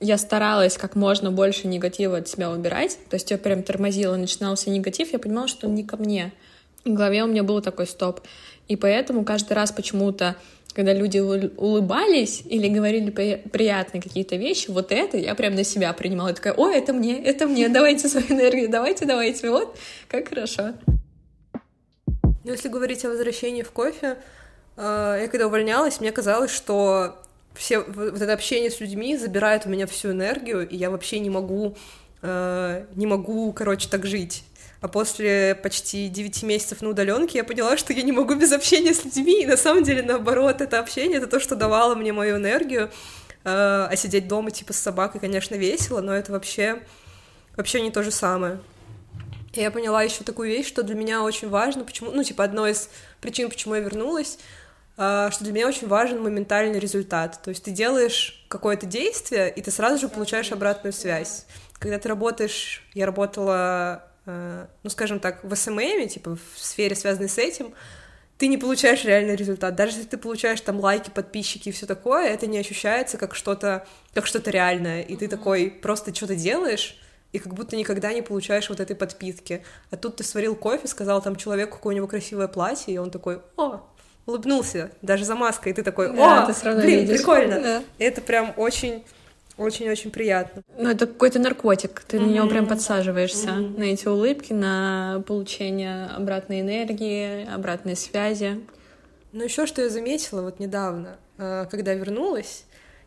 я 0.00 0.16
старалась 0.16 0.78
как 0.78 0.96
можно 0.96 1.30
больше 1.30 1.68
негатива 1.68 2.18
от 2.18 2.28
себя 2.28 2.50
убирать, 2.50 2.98
то 3.10 3.14
есть 3.14 3.30
я 3.30 3.36
прям 3.36 3.62
тормозила, 3.62 4.16
начинался 4.16 4.70
негатив, 4.70 5.12
я 5.12 5.18
понимала, 5.18 5.48
что 5.48 5.66
он 5.66 5.74
не 5.74 5.84
ко 5.84 5.98
мне. 5.98 6.32
И 6.84 6.90
в 6.90 6.94
голове 6.94 7.24
у 7.24 7.26
меня 7.26 7.42
был 7.42 7.60
такой 7.60 7.86
стоп. 7.86 8.20
И 8.68 8.76
поэтому 8.76 9.24
каждый 9.24 9.52
раз 9.52 9.72
почему-то, 9.72 10.36
когда 10.74 10.92
люди 10.92 11.18
улыбались 11.18 12.42
или 12.48 12.68
говорили 12.68 13.10
приятные 13.10 14.02
какие-то 14.02 14.36
вещи, 14.36 14.70
вот 14.70 14.90
это 14.90 15.16
я 15.16 15.34
прям 15.34 15.54
на 15.54 15.64
себя 15.64 15.92
принимала. 15.92 16.28
Я 16.28 16.34
такая, 16.34 16.54
ой, 16.54 16.76
это 16.76 16.92
мне, 16.92 17.22
это 17.22 17.46
мне, 17.46 17.68
давайте 17.68 18.08
свою 18.08 18.26
энергию, 18.28 18.68
давайте, 18.68 19.04
давайте, 19.04 19.50
вот, 19.50 19.76
как 20.08 20.28
хорошо. 20.28 20.74
Ну, 22.44 22.52
если 22.52 22.68
говорить 22.68 23.04
о 23.04 23.08
возвращении 23.08 23.62
в 23.62 23.70
кофе, 23.70 24.18
э, 24.76 25.18
я 25.22 25.28
когда 25.28 25.46
увольнялась, 25.46 26.00
мне 26.00 26.12
казалось, 26.12 26.50
что 26.50 27.16
все 27.54 27.80
вот 27.80 28.20
это 28.20 28.32
общение 28.32 28.70
с 28.70 28.80
людьми 28.80 29.16
забирает 29.16 29.64
у 29.66 29.70
меня 29.70 29.86
всю 29.86 30.10
энергию, 30.10 30.68
и 30.68 30.76
я 30.76 30.90
вообще 30.90 31.20
не 31.20 31.30
могу, 31.30 31.76
э, 32.22 32.84
не 32.96 33.06
могу, 33.06 33.52
короче, 33.52 33.88
так 33.88 34.04
жить. 34.06 34.44
А 34.84 34.88
после 34.88 35.54
почти 35.54 36.10
9 36.10 36.42
месяцев 36.42 36.82
на 36.82 36.90
удаленке 36.90 37.38
я 37.38 37.44
поняла, 37.44 37.78
что 37.78 37.94
я 37.94 38.02
не 38.02 38.12
могу 38.12 38.34
без 38.34 38.52
общения 38.52 38.92
с 38.92 39.02
людьми. 39.02 39.42
И 39.42 39.46
на 39.46 39.56
самом 39.56 39.82
деле, 39.82 40.02
наоборот, 40.02 40.60
это 40.60 40.78
общение 40.78 41.16
это 41.16 41.26
то, 41.26 41.40
что 41.40 41.56
давало 41.56 41.94
мне 41.94 42.12
мою 42.12 42.36
энергию. 42.36 42.90
А, 43.44 43.88
а 43.90 43.96
сидеть 43.96 44.28
дома, 44.28 44.50
типа, 44.50 44.74
с 44.74 44.78
собакой, 44.78 45.22
конечно, 45.22 45.54
весело, 45.54 46.02
но 46.02 46.12
это 46.12 46.32
вообще, 46.32 46.82
вообще 47.56 47.80
не 47.80 47.90
то 47.90 48.02
же 48.02 48.10
самое. 48.10 48.60
И 49.54 49.62
я 49.62 49.70
поняла 49.70 50.02
еще 50.02 50.22
такую 50.22 50.50
вещь, 50.50 50.68
что 50.68 50.82
для 50.82 50.96
меня 50.96 51.22
очень 51.22 51.48
важно, 51.48 51.84
почему, 51.84 52.10
ну, 52.10 52.22
типа, 52.22 52.44
одной 52.44 52.72
из 52.72 52.90
причин, 53.22 53.48
почему 53.48 53.76
я 53.76 53.80
вернулась, 53.80 54.38
а, 54.98 55.30
что 55.30 55.44
для 55.44 55.54
меня 55.54 55.66
очень 55.66 55.88
важен 55.88 56.22
моментальный 56.22 56.78
результат. 56.78 57.40
То 57.42 57.48
есть 57.48 57.64
ты 57.64 57.70
делаешь 57.70 58.44
какое-то 58.48 58.84
действие, 58.84 59.50
и 59.50 59.62
ты 59.62 59.70
сразу 59.70 59.96
же 59.96 60.08
получаешь 60.10 60.52
обратную 60.52 60.92
связь. 60.92 61.46
Когда 61.78 61.98
ты 61.98 62.06
работаешь, 62.06 62.86
я 62.92 63.06
работала 63.06 64.10
ну, 64.26 64.90
скажем 64.90 65.20
так, 65.20 65.44
в 65.44 65.54
СММе, 65.54 66.08
типа 66.08 66.36
в 66.36 66.58
сфере, 66.58 66.94
связанной 66.94 67.28
с 67.28 67.38
этим, 67.38 67.74
ты 68.38 68.48
не 68.48 68.58
получаешь 68.58 69.04
реальный 69.04 69.36
результат. 69.36 69.74
Даже 69.76 69.92
если 69.96 70.08
ты 70.08 70.18
получаешь 70.18 70.60
там 70.60 70.80
лайки, 70.80 71.10
подписчики 71.10 71.68
и 71.68 71.72
все 71.72 71.86
такое, 71.86 72.28
это 72.28 72.46
не 72.46 72.58
ощущается 72.58 73.16
как 73.16 73.34
что-то 73.34 73.86
как 74.12 74.26
что-то 74.26 74.50
реальное. 74.50 75.02
И 75.02 75.16
ты 75.16 75.28
такой 75.28 75.70
просто 75.70 76.14
что-то 76.14 76.34
делаешь, 76.34 76.98
и 77.32 77.38
как 77.38 77.52
будто 77.54 77.76
никогда 77.76 78.12
не 78.12 78.22
получаешь 78.22 78.68
вот 78.68 78.80
этой 78.80 78.96
подпитки. 78.96 79.64
А 79.90 79.96
тут 79.96 80.16
ты 80.16 80.24
сварил 80.24 80.54
кофе, 80.54 80.86
сказал 80.88 81.20
там 81.20 81.36
человеку, 81.36 81.76
какое 81.76 81.94
у 81.94 81.96
него 81.96 82.06
красивое 82.06 82.48
платье, 82.48 82.94
и 82.94 82.98
он 82.98 83.10
такой, 83.10 83.40
о, 83.56 83.80
улыбнулся, 84.26 84.90
даже 85.02 85.24
за 85.24 85.34
маской, 85.34 85.70
и 85.70 85.74
ты 85.74 85.82
такой, 85.82 86.10
о, 86.10 86.14
да, 86.14 86.46
ты 86.52 86.74
блин, 86.76 87.00
видишь. 87.00 87.18
прикольно. 87.18 87.60
Да. 87.60 87.82
это 87.98 88.20
прям 88.20 88.54
очень 88.56 89.04
очень-очень 89.56 90.10
приятно. 90.10 90.62
Ну, 90.76 90.90
это 90.90 91.06
какой-то 91.06 91.38
наркотик. 91.38 92.00
Ты 92.00 92.16
mm-hmm. 92.16 92.26
на 92.26 92.30
него 92.30 92.48
прям 92.48 92.66
подсаживаешься. 92.66 93.48
Mm-hmm. 93.48 93.78
На 93.78 93.82
эти 93.84 94.08
улыбки, 94.08 94.52
на 94.52 95.22
получение 95.26 96.06
обратной 96.06 96.60
энергии, 96.60 97.46
обратной 97.46 97.96
связи. 97.96 98.60
Ну, 99.32 99.44
еще 99.44 99.66
что 99.66 99.82
я 99.82 99.88
заметила 99.88 100.42
вот 100.42 100.60
недавно, 100.60 101.18
э, 101.38 101.66
когда 101.70 101.94
вернулась, 101.94 102.64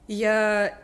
я 0.07 0.77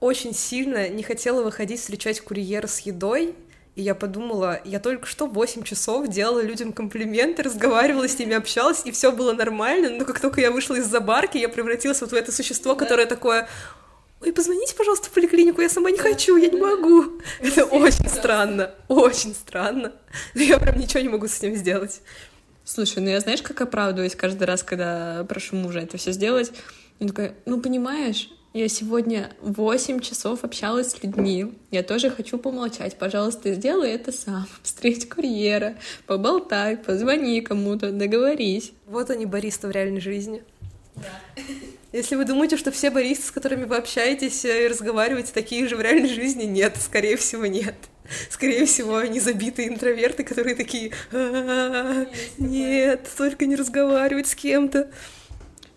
очень 0.00 0.34
сильно 0.34 0.88
не 0.88 1.02
хотела 1.02 1.42
выходить 1.42 1.80
встречать 1.80 2.20
курьера 2.20 2.66
с 2.66 2.80
едой, 2.80 3.34
и 3.76 3.82
я 3.82 3.94
подумала, 3.94 4.60
я 4.64 4.80
только 4.80 5.06
что 5.06 5.26
8 5.26 5.62
часов 5.62 6.08
делала 6.08 6.42
людям 6.42 6.72
комплименты, 6.72 7.42
разговаривала 7.42 8.08
с 8.08 8.18
ними, 8.18 8.34
общалась, 8.34 8.82
и 8.84 8.90
все 8.90 9.12
было 9.12 9.32
нормально, 9.32 9.90
но 9.90 10.04
как 10.04 10.20
только 10.20 10.40
я 10.40 10.50
вышла 10.50 10.74
из-за 10.76 11.00
барки, 11.00 11.38
я 11.38 11.48
превратилась 11.48 12.00
вот 12.00 12.10
в 12.10 12.14
это 12.14 12.32
существо, 12.32 12.74
которое 12.74 13.06
такое, 13.06 13.48
ой, 14.20 14.32
позвоните, 14.32 14.74
пожалуйста, 14.74 15.08
в 15.08 15.12
поликлинику, 15.12 15.60
я 15.60 15.68
сама 15.68 15.90
не 15.90 15.98
хочу, 15.98 16.36
я 16.36 16.48
не 16.48 16.60
могу. 16.60 17.20
Это 17.40 17.64
очень 17.64 18.08
странно, 18.08 18.74
очень 18.88 19.34
странно. 19.34 19.92
Но 20.34 20.42
я 20.42 20.58
прям 20.58 20.78
ничего 20.78 21.00
не 21.00 21.08
могу 21.08 21.26
с 21.26 21.40
ним 21.42 21.54
сделать. 21.56 22.00
Слушай, 22.64 23.02
ну 23.02 23.08
я 23.08 23.20
знаешь, 23.20 23.42
как 23.42 23.60
оправдываюсь 23.60 24.14
каждый 24.14 24.44
раз, 24.44 24.62
когда 24.62 25.24
прошу 25.28 25.56
мужа 25.56 25.80
это 25.80 25.96
все 25.96 26.12
сделать? 26.12 26.52
Он 27.00 27.08
такой, 27.08 27.32
ну 27.46 27.60
понимаешь, 27.60 28.30
я 28.52 28.68
сегодня 28.68 29.32
8 29.42 30.00
часов 30.00 30.44
общалась 30.44 30.90
с 30.90 31.02
людьми. 31.02 31.54
Я 31.70 31.82
тоже 31.82 32.10
хочу 32.10 32.36
помолчать. 32.36 32.98
Пожалуйста, 32.98 33.54
сделай 33.54 33.92
это 33.92 34.12
сам. 34.12 34.46
Встреть 34.62 35.08
курьера, 35.08 35.76
поболтай, 36.06 36.76
позвони 36.76 37.40
кому-то, 37.40 37.92
договорись. 37.92 38.72
Вот 38.86 39.10
они, 39.10 39.24
бариста 39.24 39.68
в 39.68 39.70
реальной 39.70 40.00
жизни. 40.00 40.42
Да. 40.96 41.20
Если 41.92 42.14
вы 42.14 42.24
думаете, 42.24 42.56
что 42.56 42.70
все 42.70 42.90
баристы, 42.90 43.26
с 43.26 43.30
которыми 43.30 43.64
вы 43.64 43.76
общаетесь 43.76 44.44
и 44.44 44.68
разговариваете, 44.68 45.32
такие 45.32 45.66
же 45.68 45.76
в 45.76 45.80
реальной 45.80 46.08
жизни, 46.08 46.44
нет, 46.44 46.76
скорее 46.80 47.16
всего, 47.16 47.46
нет. 47.46 47.74
Скорее 48.28 48.66
всего, 48.66 48.96
они 48.96 49.20
забитые 49.20 49.68
интроверты, 49.68 50.24
которые 50.24 50.56
такие, 50.56 50.92
нет, 52.38 53.08
только 53.16 53.46
не 53.46 53.56
разговаривать 53.56 54.26
с 54.28 54.34
кем-то. 54.34 54.90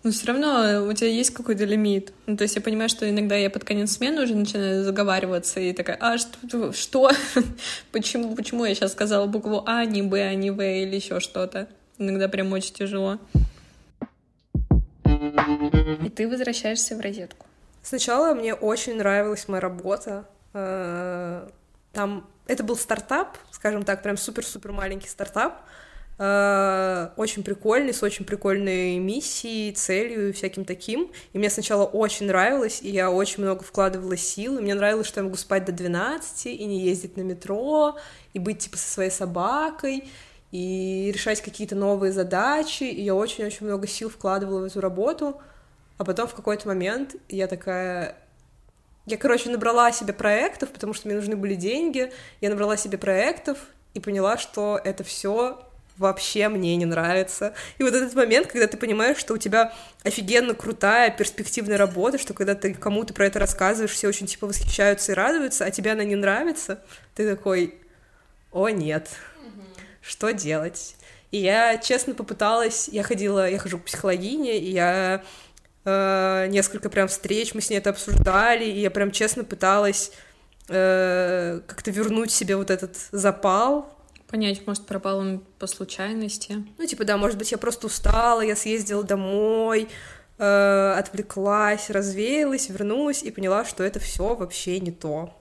Но 0.04 0.10
все 0.10 0.26
равно 0.26 0.84
у 0.86 0.92
тебя 0.92 1.08
есть 1.08 1.30
какой-то 1.30 1.64
лимит. 1.64 2.12
Ну, 2.26 2.36
то 2.36 2.42
есть 2.42 2.56
я 2.56 2.60
понимаю, 2.60 2.90
что 2.90 3.08
иногда 3.08 3.36
я 3.36 3.48
под 3.48 3.64
конец 3.64 3.92
смены 3.92 4.22
уже 4.22 4.34
начинаю 4.34 4.84
заговариваться 4.84 5.60
и 5.60 5.72
такая, 5.72 5.96
а 5.98 6.18
что? 6.18 6.72
что? 6.72 7.10
почему, 7.92 8.36
почему 8.36 8.66
я 8.66 8.74
сейчас 8.74 8.92
сказала 8.92 9.26
букву 9.26 9.62
А, 9.66 9.84
не 9.86 10.02
Б, 10.02 10.22
а 10.22 10.34
не 10.34 10.50
В 10.50 10.62
или 10.62 10.94
еще 10.96 11.20
что-то? 11.20 11.68
Иногда 11.96 12.28
прям 12.28 12.52
очень 12.52 12.74
тяжело. 12.74 13.18
И 16.04 16.08
ты 16.10 16.28
возвращаешься 16.28 16.96
в 16.96 17.00
розетку. 17.00 17.46
Сначала 17.82 18.34
мне 18.34 18.54
очень 18.54 18.96
нравилась 18.96 19.48
моя 19.48 19.60
работа. 19.60 20.26
Э, 20.52 21.48
там 21.92 22.28
это 22.46 22.62
был 22.62 22.76
стартап, 22.76 23.36
скажем 23.50 23.84
так, 23.84 24.02
прям 24.02 24.16
супер-супер 24.16 24.72
маленький 24.72 25.08
стартап. 25.08 25.60
Э, 26.16 27.08
очень 27.16 27.42
прикольный, 27.42 27.92
с 27.92 28.02
очень 28.02 28.24
прикольной 28.24 28.98
миссией, 28.98 29.72
целью 29.72 30.30
и 30.30 30.32
всяким 30.32 30.64
таким. 30.64 31.10
И 31.32 31.38
мне 31.38 31.50
сначала 31.50 31.84
очень 31.84 32.26
нравилось, 32.26 32.80
и 32.82 32.90
я 32.90 33.10
очень 33.10 33.42
много 33.42 33.64
вкладывала 33.64 34.16
сил, 34.16 34.58
и 34.58 34.62
мне 34.62 34.74
нравилось, 34.74 35.08
что 35.08 35.20
я 35.20 35.24
могу 35.24 35.36
спать 35.36 35.64
до 35.64 35.72
12 35.72 36.46
и 36.46 36.64
не 36.64 36.80
ездить 36.80 37.16
на 37.16 37.22
метро, 37.22 37.98
и 38.32 38.38
быть 38.38 38.60
типа 38.60 38.76
со 38.76 38.88
своей 38.88 39.10
собакой 39.10 40.08
и 40.54 41.10
решать 41.12 41.42
какие-то 41.42 41.74
новые 41.74 42.12
задачи, 42.12 42.84
и 42.84 43.02
я 43.02 43.16
очень-очень 43.16 43.66
много 43.66 43.88
сил 43.88 44.08
вкладывала 44.08 44.60
в 44.60 44.64
эту 44.66 44.80
работу, 44.80 45.40
а 45.98 46.04
потом 46.04 46.28
в 46.28 46.34
какой-то 46.34 46.68
момент 46.68 47.16
я 47.28 47.48
такая, 47.48 48.14
Я, 49.04 49.16
короче, 49.16 49.50
набрала 49.50 49.90
себе 49.90 50.12
проектов, 50.12 50.70
потому 50.70 50.94
что 50.94 51.08
мне 51.08 51.16
нужны 51.16 51.34
были 51.34 51.56
деньги. 51.56 52.12
Я 52.40 52.50
набрала 52.50 52.76
себе 52.76 52.98
проектов 52.98 53.58
и 53.94 54.00
поняла, 54.00 54.38
что 54.38 54.80
это 54.84 55.02
все 55.02 55.60
вообще 55.96 56.48
мне 56.48 56.76
не 56.76 56.86
нравится. 56.86 57.52
И 57.78 57.82
вот 57.82 57.92
этот 57.92 58.14
момент, 58.14 58.46
когда 58.46 58.68
ты 58.68 58.76
понимаешь, 58.76 59.18
что 59.18 59.34
у 59.34 59.38
тебя 59.38 59.72
офигенно 60.04 60.54
крутая, 60.54 61.10
перспективная 61.10 61.78
работа, 61.78 62.16
что 62.16 62.32
когда 62.32 62.54
ты 62.54 62.74
кому-то 62.74 63.12
про 63.12 63.26
это 63.26 63.40
рассказываешь, 63.40 63.90
все 63.90 64.06
очень 64.06 64.28
типа 64.28 64.46
восхищаются 64.46 65.10
и 65.10 65.14
радуются, 65.16 65.64
а 65.64 65.72
тебе 65.72 65.90
она 65.90 66.04
не 66.04 66.14
нравится, 66.14 66.78
ты 67.16 67.28
такой, 67.28 67.74
о 68.52 68.68
нет, 68.68 69.08
что 70.04 70.32
делать? 70.32 70.96
И 71.30 71.38
я 71.38 71.78
честно 71.78 72.14
попыталась, 72.14 72.88
я 72.88 73.02
ходила, 73.02 73.48
я 73.48 73.58
хожу 73.58 73.78
к 73.78 73.84
психологине, 73.84 74.58
и 74.58 74.70
я 74.70 75.24
э, 75.84 76.46
несколько 76.48 76.90
прям 76.90 77.08
встреч, 77.08 77.54
мы 77.54 77.60
с 77.60 77.70
ней 77.70 77.78
это 77.78 77.90
обсуждали, 77.90 78.64
и 78.64 78.80
я 78.80 78.90
прям 78.90 79.10
честно 79.10 79.42
пыталась 79.44 80.12
э, 80.68 81.60
как-то 81.66 81.90
вернуть 81.90 82.30
себе 82.30 82.56
вот 82.56 82.70
этот 82.70 82.96
запал, 83.10 83.90
Понять, 84.34 84.66
может, 84.66 84.84
пропал 84.86 85.18
он 85.18 85.44
по 85.60 85.68
случайности. 85.68 86.66
Ну, 86.76 86.86
типа, 86.86 87.04
да, 87.04 87.16
может 87.16 87.38
быть, 87.38 87.52
я 87.52 87.58
просто 87.58 87.86
устала, 87.86 88.40
я 88.40 88.56
съездила 88.56 89.04
домой, 89.04 89.88
э, 90.38 90.94
отвлеклась, 90.98 91.88
развеялась, 91.88 92.68
вернулась 92.68 93.22
и 93.22 93.30
поняла, 93.30 93.64
что 93.64 93.84
это 93.84 94.00
все 94.00 94.34
вообще 94.34 94.80
не 94.80 94.90
то. 94.90 95.32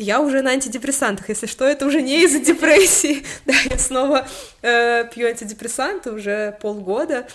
Я 0.00 0.20
уже 0.20 0.42
на 0.42 0.52
антидепрессантах, 0.52 1.28
если 1.28 1.46
что, 1.46 1.64
это 1.64 1.84
уже 1.84 2.02
не 2.02 2.22
из-за 2.22 2.38
депрессии. 2.38 3.26
Да, 3.46 3.54
я 3.68 3.78
снова 3.78 4.28
э, 4.62 5.10
пью 5.12 5.26
антидепрессанты 5.26 6.12
уже 6.12 6.56
полгода, 6.60 7.26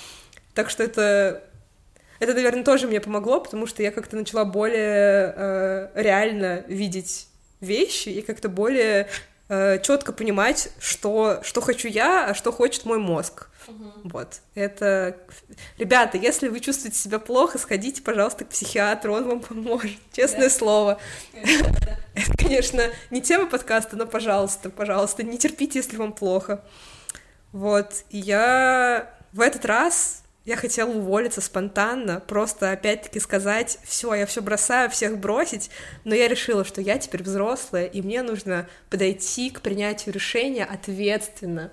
так 0.53 0.69
что 0.69 0.81
это 0.81 1.43
это, 2.19 2.33
наверное, 2.33 2.63
тоже 2.63 2.87
мне 2.87 3.01
помогло, 3.01 3.41
потому 3.41 3.67
что 3.67 3.83
я 3.83 3.91
как-то 3.91 4.15
начала 4.15 4.45
более 4.45 5.33
э, 5.35 5.89
реально 5.95 6.63
видеть 6.69 7.27
вещи 7.59 8.07
и 8.07 8.21
как-то 8.21 8.47
более 8.47 9.09
э, 9.53 9.79
четко 9.81 10.11
понимать, 10.13 10.69
что, 10.79 11.39
что 11.43 11.61
хочу 11.61 11.87
я, 11.87 12.27
а 12.27 12.33
что 12.33 12.51
хочет 12.51 12.85
мой 12.85 12.99
мозг. 12.99 13.49
Угу. 13.67 14.09
Вот. 14.09 14.41
Это... 14.55 15.17
Ребята, 15.77 16.17
если 16.17 16.47
вы 16.47 16.59
чувствуете 16.59 16.97
себя 16.97 17.19
плохо, 17.19 17.57
сходите, 17.57 18.01
пожалуйста, 18.01 18.45
к 18.45 18.49
психиатру, 18.49 19.13
он 19.13 19.27
вам 19.27 19.39
поможет. 19.39 19.97
Честное 20.11 20.49
да. 20.49 20.55
слово. 20.55 20.99
Это, 21.33 22.37
конечно, 22.37 22.83
не 23.11 23.21
тема 23.21 23.45
подкаста, 23.45 23.95
но, 23.95 24.05
пожалуйста, 24.05 24.69
пожалуйста, 24.69 25.23
не 25.23 25.37
терпите, 25.37 25.79
если 25.79 25.97
вам 25.97 26.13
плохо. 26.13 26.63
Вот. 27.51 28.03
И 28.09 28.17
я 28.17 29.13
в 29.31 29.41
этот 29.41 29.65
раз 29.65 30.22
я 30.45 30.57
хотела 30.57 30.89
уволиться 30.89 31.39
спонтанно, 31.39 32.19
просто 32.19 32.71
опять-таки 32.71 33.19
сказать, 33.19 33.79
все, 33.83 34.13
я 34.13 34.25
все 34.25 34.41
бросаю, 34.41 34.89
всех 34.89 35.17
бросить, 35.17 35.69
но 36.03 36.13
я 36.13 36.27
решила, 36.27 36.65
что 36.65 36.81
я 36.81 36.97
теперь 36.97 37.23
взрослая, 37.23 37.85
и 37.85 38.01
мне 38.01 38.21
нужно 38.23 38.67
подойти 38.89 39.49
к 39.49 39.61
принятию 39.61 40.13
решения 40.13 40.65
ответственно. 40.65 41.71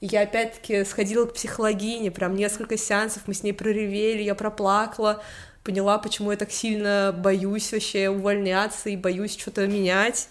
Я 0.00 0.22
опять-таки 0.22 0.84
сходила 0.84 1.26
к 1.26 1.34
психологине, 1.34 2.10
прям 2.10 2.36
несколько 2.36 2.78
сеансов, 2.78 3.24
мы 3.26 3.34
с 3.34 3.42
ней 3.42 3.52
проревели, 3.52 4.22
я 4.22 4.34
проплакала, 4.34 5.22
поняла, 5.62 5.98
почему 5.98 6.30
я 6.30 6.38
так 6.38 6.50
сильно 6.50 7.14
боюсь 7.16 7.72
вообще 7.72 8.08
увольняться 8.08 8.88
и 8.88 8.96
боюсь 8.96 9.36
что-то 9.36 9.66
менять. 9.66 10.28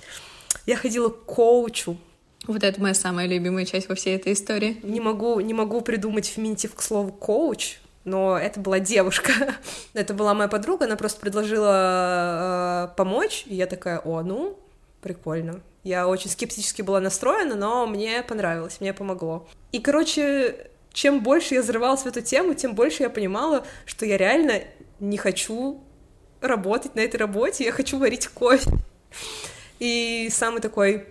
Я 0.66 0.76
ходила 0.76 1.10
к 1.10 1.26
коучу, 1.26 1.98
вот 2.48 2.64
это 2.64 2.82
моя 2.82 2.94
самая 2.94 3.28
любимая 3.28 3.66
часть 3.66 3.90
во 3.90 3.96
всей 3.96 4.16
этой 4.16 4.34
истории. 4.34 4.80
Не 4.84 5.00
могу, 5.00 5.40
не 5.40 5.54
могу 5.54 5.82
придумать 5.82 6.26
феминитив 6.26 6.76
к 6.76 6.82
слову 6.82 7.12
коуч, 7.12 7.80
но 8.04 8.38
это 8.38 8.60
была 8.60 8.80
девушка. 8.80 9.32
это 9.94 10.14
была 10.14 10.34
моя 10.34 10.48
подруга, 10.48 10.86
она 10.86 10.96
просто 10.96 11.20
предложила 11.20 12.90
э, 12.92 12.96
помочь, 12.96 13.44
и 13.48 13.56
я 13.56 13.66
такая, 13.66 14.00
о, 14.00 14.22
ну, 14.22 14.60
прикольно. 15.02 15.62
Я 15.84 16.08
очень 16.08 16.30
скептически 16.30 16.82
была 16.82 17.00
настроена, 17.00 17.56
но 17.56 17.86
мне 17.86 18.24
понравилось, 18.24 18.78
мне 18.80 18.94
помогло. 18.94 19.48
И, 19.72 19.80
короче, 19.80 20.70
чем 20.94 21.22
больше 21.22 21.56
я 21.56 21.62
взрывалась 21.62 22.02
в 22.02 22.08
эту 22.08 22.22
тему, 22.22 22.54
тем 22.54 22.74
больше 22.74 23.04
я 23.04 23.10
понимала, 23.10 23.66
что 23.86 24.06
я 24.06 24.18
реально 24.18 24.62
не 25.00 25.18
хочу 25.18 25.84
работать 26.42 26.96
на 26.96 27.02
этой 27.02 27.18
работе, 27.18 27.66
я 27.66 27.72
хочу 27.72 28.00
варить 28.00 28.28
кофе. 28.28 28.72
И 29.80 30.30
самый 30.32 30.62
такой 30.62 31.06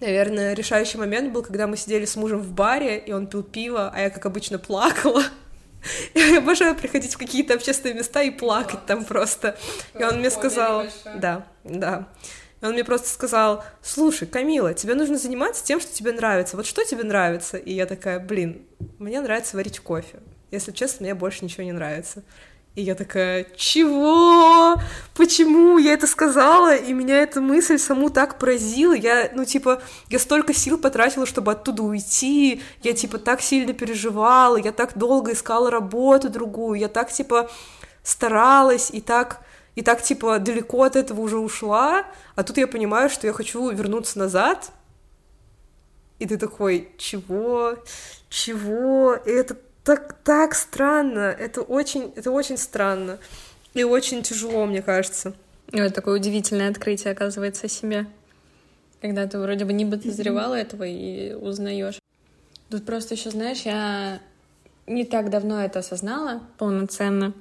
Наверное, 0.00 0.54
решающий 0.54 0.98
момент 0.98 1.32
был, 1.32 1.42
когда 1.42 1.66
мы 1.66 1.76
сидели 1.76 2.06
с 2.06 2.16
мужем 2.16 2.40
в 2.40 2.52
баре, 2.52 2.98
и 2.98 3.12
он 3.12 3.26
пил 3.26 3.42
пиво, 3.42 3.90
а 3.94 4.00
я, 4.00 4.10
как 4.10 4.24
обычно, 4.26 4.58
плакала. 4.58 5.22
Я 6.14 6.38
обожаю 6.38 6.74
приходить 6.74 7.14
в 7.14 7.18
какие-то 7.18 7.54
общественные 7.54 7.94
места 7.94 8.22
и 8.22 8.30
плакать 8.30 8.84
там 8.86 9.04
просто. 9.04 9.56
И 9.98 10.02
он 10.04 10.18
мне 10.18 10.30
сказал... 10.30 10.84
Да, 11.16 11.46
да. 11.64 12.08
И 12.60 12.64
он 12.64 12.72
мне 12.72 12.84
просто 12.84 13.08
сказал, 13.08 13.64
слушай, 13.82 14.26
Камила, 14.26 14.74
тебе 14.74 14.94
нужно 14.94 15.16
заниматься 15.16 15.64
тем, 15.64 15.80
что 15.80 15.92
тебе 15.92 16.12
нравится. 16.12 16.56
Вот 16.56 16.66
что 16.66 16.84
тебе 16.84 17.04
нравится? 17.04 17.56
И 17.56 17.72
я 17.72 17.86
такая, 17.86 18.20
блин, 18.20 18.66
мне 18.98 19.20
нравится 19.20 19.56
варить 19.56 19.80
кофе. 19.80 20.20
Если 20.50 20.72
честно, 20.72 21.04
мне 21.04 21.14
больше 21.14 21.44
ничего 21.44 21.62
не 21.62 21.72
нравится. 21.72 22.22
И 22.80 22.82
я 22.82 22.94
такая, 22.94 23.46
чего? 23.56 24.80
Почему 25.14 25.76
я 25.76 25.92
это 25.92 26.06
сказала? 26.06 26.74
И 26.74 26.94
меня 26.94 27.18
эта 27.18 27.42
мысль 27.42 27.76
саму 27.76 28.08
так 28.08 28.38
поразила. 28.38 28.94
Я, 28.94 29.30
ну, 29.34 29.44
типа, 29.44 29.82
я 30.08 30.18
столько 30.18 30.54
сил 30.54 30.78
потратила, 30.78 31.26
чтобы 31.26 31.52
оттуда 31.52 31.82
уйти. 31.82 32.62
Я, 32.82 32.94
типа, 32.94 33.18
так 33.18 33.42
сильно 33.42 33.74
переживала. 33.74 34.56
Я 34.56 34.72
так 34.72 34.96
долго 34.96 35.32
искала 35.32 35.70
работу 35.70 36.30
другую. 36.30 36.80
Я 36.80 36.88
так, 36.88 37.12
типа, 37.12 37.50
старалась 38.02 38.90
и 38.90 39.02
так 39.02 39.42
и 39.74 39.82
так, 39.82 40.02
типа, 40.02 40.38
далеко 40.38 40.82
от 40.82 40.96
этого 40.96 41.20
уже 41.20 41.38
ушла, 41.38 42.04
а 42.34 42.42
тут 42.42 42.58
я 42.58 42.66
понимаю, 42.66 43.08
что 43.08 43.26
я 43.26 43.32
хочу 43.32 43.70
вернуться 43.70 44.18
назад, 44.18 44.72
и 46.18 46.26
ты 46.26 46.36
такой, 46.36 46.90
чего? 46.98 47.76
Чего? 48.28 49.12
Это 49.12 49.56
так, 49.90 50.12
так 50.22 50.54
странно, 50.54 51.34
это 51.36 51.62
очень, 51.62 52.12
это 52.14 52.30
очень 52.30 52.56
странно 52.56 53.18
и 53.74 53.82
очень 53.82 54.22
тяжело, 54.22 54.64
мне 54.66 54.82
кажется. 54.82 55.34
Это 55.72 55.92
такое 55.92 56.14
удивительное 56.20 56.70
открытие, 56.70 57.12
оказывается, 57.12 57.66
о 57.66 57.68
себе. 57.68 58.06
Когда 59.00 59.26
ты 59.26 59.36
вроде 59.40 59.64
бы 59.64 59.72
не 59.72 59.84
подозревала 59.84 60.54
этого 60.54 60.84
и 60.84 61.32
узнаешь. 61.32 61.98
Тут 62.68 62.86
просто 62.86 63.14
еще, 63.14 63.30
знаешь, 63.30 63.62
я 63.62 64.20
не 64.86 65.04
так 65.04 65.28
давно 65.28 65.60
это 65.60 65.80
осознала 65.80 66.40
полноценно, 66.56 67.32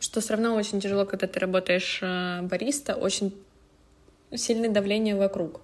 что 0.00 0.20
все 0.20 0.30
равно 0.30 0.56
очень 0.56 0.80
тяжело, 0.80 1.04
когда 1.04 1.28
ты 1.28 1.38
работаешь 1.38 2.00
э, 2.02 2.42
бариста, 2.42 2.96
очень 2.96 3.36
сильное 4.34 4.70
давление 4.70 5.14
вокруг. 5.14 5.60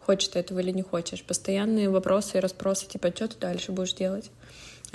Хочешь 0.00 0.28
ты 0.28 0.40
этого 0.40 0.58
или 0.58 0.72
не 0.72 0.82
хочешь. 0.82 1.22
Постоянные 1.22 1.88
вопросы 1.88 2.38
и 2.38 2.40
расспросы, 2.40 2.88
типа, 2.88 3.12
что 3.14 3.28
ты 3.28 3.38
дальше 3.38 3.70
будешь 3.70 3.92
делать? 3.92 4.30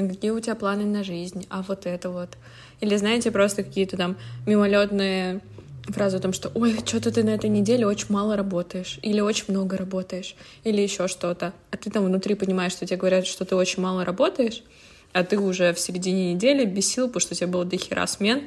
Где 0.07 0.31
у 0.31 0.39
тебя 0.39 0.55
планы 0.55 0.85
на 0.85 1.03
жизнь, 1.03 1.45
а 1.49 1.61
вот 1.61 1.85
это 1.85 2.09
вот. 2.09 2.29
Или, 2.79 2.95
знаете, 2.95 3.31
просто 3.31 3.63
какие-то 3.63 3.97
там 3.97 4.17
мимолетные 4.45 5.41
фразы 5.87 6.17
о 6.17 6.19
том, 6.19 6.33
что 6.33 6.51
ой, 6.53 6.79
что-то 6.85 7.11
ты 7.11 7.23
на 7.23 7.31
этой 7.31 7.49
неделе 7.49 7.85
очень 7.85 8.07
мало 8.09 8.35
работаешь, 8.35 8.99
или 9.01 9.19
очень 9.19 9.45
много 9.49 9.77
работаешь, 9.77 10.35
или 10.63 10.81
еще 10.81 11.07
что-то. 11.07 11.53
А 11.71 11.77
ты 11.77 11.89
там 11.89 12.05
внутри 12.05 12.35
понимаешь, 12.35 12.73
что 12.73 12.85
тебе 12.85 12.97
говорят, 12.97 13.25
что 13.25 13.45
ты 13.45 13.55
очень 13.55 13.81
мало 13.81 14.05
работаешь, 14.05 14.63
а 15.13 15.23
ты 15.23 15.37
уже 15.37 15.73
в 15.73 15.79
середине 15.79 16.33
недели 16.33 16.65
без 16.65 16.87
сил, 16.87 17.07
потому 17.07 17.21
что 17.21 17.33
у 17.33 17.37
тебя 17.37 17.47
было 17.47 17.65
дохера 17.65 18.05
смен, 18.05 18.43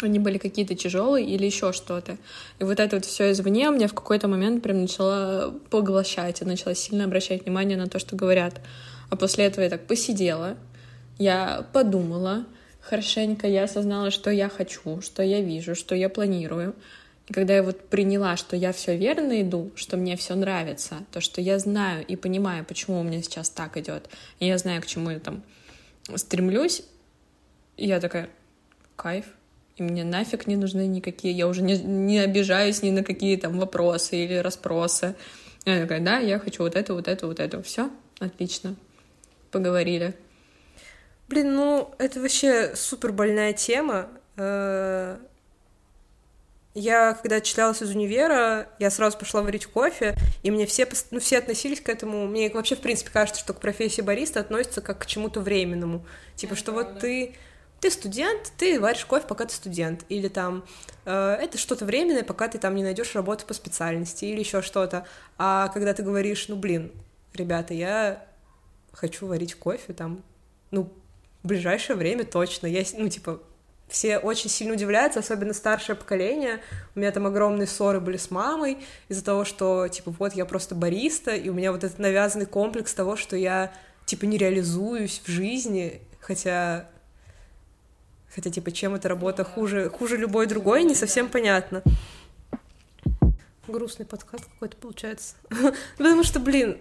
они 0.00 0.18
были 0.18 0.38
какие-то 0.38 0.74
тяжелые 0.74 1.26
или 1.26 1.44
еще 1.44 1.72
что-то. 1.72 2.18
И 2.58 2.64
вот 2.64 2.80
это 2.80 2.96
вот 2.96 3.04
все 3.04 3.32
извне 3.32 3.68
меня 3.70 3.88
в 3.88 3.94
какой-то 3.94 4.28
момент 4.28 4.62
прям 4.62 4.82
начала 4.82 5.52
поглощать, 5.70 6.40
я 6.40 6.46
начала 6.46 6.74
сильно 6.74 7.04
обращать 7.04 7.44
внимание 7.44 7.76
на 7.76 7.88
то, 7.88 7.98
что 7.98 8.16
говорят. 8.16 8.60
А 9.10 9.16
после 9.16 9.46
этого 9.46 9.64
я 9.64 9.70
так 9.70 9.86
посидела, 9.86 10.56
я 11.18 11.66
подумала 11.72 12.46
хорошенько, 12.80 13.46
я 13.46 13.64
осознала, 13.64 14.10
что 14.10 14.30
я 14.30 14.48
хочу, 14.48 15.00
что 15.00 15.22
я 15.22 15.40
вижу, 15.40 15.74
что 15.74 15.94
я 15.94 16.08
планирую. 16.08 16.74
И 17.28 17.32
когда 17.32 17.56
я 17.56 17.62
вот 17.62 17.88
приняла, 17.88 18.36
что 18.36 18.56
я 18.56 18.72
все 18.72 18.96
верно 18.96 19.42
иду, 19.42 19.70
что 19.74 19.96
мне 19.98 20.16
все 20.16 20.34
нравится, 20.34 21.04
то, 21.12 21.20
что 21.20 21.40
я 21.40 21.58
знаю 21.58 22.04
и 22.06 22.16
понимаю, 22.16 22.64
почему 22.64 23.00
у 23.00 23.02
меня 23.02 23.22
сейчас 23.22 23.50
так 23.50 23.76
идет, 23.76 24.08
и 24.38 24.46
я 24.46 24.56
знаю, 24.56 24.80
к 24.80 24.86
чему 24.86 25.10
я 25.10 25.18
там 25.18 25.42
стремлюсь, 26.14 26.82
я 27.76 28.00
такая, 28.00 28.30
кайф, 28.96 29.26
и 29.76 29.82
мне 29.82 30.04
нафиг 30.04 30.46
не 30.46 30.56
нужны 30.56 30.86
никакие, 30.86 31.34
я 31.34 31.46
уже 31.46 31.62
не, 31.62 31.76
не 31.78 32.18
обижаюсь 32.18 32.82
ни 32.82 32.90
на 32.90 33.04
какие 33.04 33.36
там 33.36 33.58
вопросы 33.58 34.24
или 34.24 34.34
расспросы. 34.34 35.14
Я 35.66 35.82
такая, 35.82 36.00
да, 36.00 36.18
я 36.18 36.38
хочу 36.38 36.62
вот 36.62 36.74
это, 36.74 36.94
вот 36.94 37.08
это, 37.08 37.26
вот 37.26 37.38
это, 37.40 37.62
все, 37.62 37.90
отлично, 38.18 38.74
поговорили. 39.50 40.14
Блин, 41.28 41.54
ну 41.54 41.94
это 41.98 42.20
вообще 42.20 42.74
супер 42.74 43.12
больная 43.12 43.52
тема. 43.52 44.08
Э, 44.36 45.18
я, 46.74 47.14
когда 47.14 47.36
отчислялась 47.36 47.82
из 47.82 47.90
универа, 47.90 48.68
я 48.78 48.90
сразу 48.90 49.18
пошла 49.18 49.42
варить 49.42 49.66
кофе, 49.66 50.16
и 50.42 50.50
мне 50.50 50.64
все, 50.64 50.88
ну, 51.10 51.18
все 51.18 51.38
относились 51.38 51.80
к 51.80 51.88
этому. 51.88 52.26
Мне 52.26 52.50
вообще, 52.50 52.76
в 52.76 52.80
принципе, 52.80 53.10
кажется, 53.10 53.40
что 53.40 53.52
к 53.52 53.60
профессии 53.60 54.00
бариста 54.00 54.40
относятся 54.40 54.80
как 54.80 55.00
к 55.00 55.06
чему-то 55.06 55.40
временному. 55.40 56.06
Типа, 56.36 56.54
что 56.56 56.72
вот 56.72 57.00
ты 57.00 57.34
ты 57.80 57.90
студент, 57.90 58.52
ты 58.56 58.80
варишь 58.80 59.04
кофе, 59.04 59.24
пока 59.28 59.44
ты 59.44 59.54
студент, 59.54 60.04
или 60.08 60.26
там 60.28 60.64
э, 61.04 61.38
это 61.40 61.58
что-то 61.58 61.84
временное, 61.84 62.24
пока 62.24 62.48
ты 62.48 62.58
там 62.58 62.74
не 62.74 62.82
найдешь 62.82 63.14
работу 63.14 63.46
по 63.46 63.54
специальности, 63.54 64.24
или 64.24 64.40
еще 64.40 64.62
что-то. 64.62 65.06
А 65.36 65.68
когда 65.68 65.94
ты 65.94 66.02
говоришь, 66.02 66.48
ну 66.48 66.56
блин, 66.56 66.90
ребята, 67.34 67.74
я 67.74 68.24
хочу 68.98 69.26
варить 69.26 69.54
кофе 69.54 69.92
там, 69.92 70.22
ну, 70.72 70.92
в 71.42 71.46
ближайшее 71.46 71.96
время 71.96 72.24
точно. 72.24 72.66
Я, 72.66 72.84
ну, 72.94 73.08
типа, 73.08 73.40
все 73.86 74.18
очень 74.18 74.50
сильно 74.50 74.74
удивляются, 74.74 75.20
особенно 75.20 75.54
старшее 75.54 75.94
поколение. 75.94 76.60
У 76.94 76.98
меня 76.98 77.12
там 77.12 77.26
огромные 77.26 77.68
ссоры 77.68 78.00
были 78.00 78.16
с 78.16 78.30
мамой 78.30 78.78
из-за 79.08 79.24
того, 79.24 79.44
что, 79.44 79.86
типа, 79.86 80.10
вот 80.18 80.34
я 80.34 80.44
просто 80.44 80.74
бариста, 80.74 81.34
и 81.34 81.48
у 81.48 81.54
меня 81.54 81.70
вот 81.70 81.84
этот 81.84 81.98
навязанный 82.00 82.46
комплекс 82.46 82.92
того, 82.92 83.16
что 83.16 83.36
я, 83.36 83.72
типа, 84.04 84.24
не 84.24 84.36
реализуюсь 84.36 85.22
в 85.24 85.30
жизни, 85.30 86.02
хотя... 86.20 86.88
Хотя, 88.34 88.50
типа, 88.50 88.72
чем 88.72 88.94
эта 88.94 89.08
работа 89.08 89.42
хуже, 89.42 89.88
хуже 89.88 90.16
любой 90.16 90.46
другой, 90.46 90.82
не 90.84 90.94
совсем 90.94 91.28
понятно. 91.28 91.82
Грустный 93.66 94.06
подкаст 94.06 94.44
какой-то 94.44 94.76
получается. 94.76 95.34
Потому 95.96 96.24
что, 96.24 96.38
блин, 96.38 96.78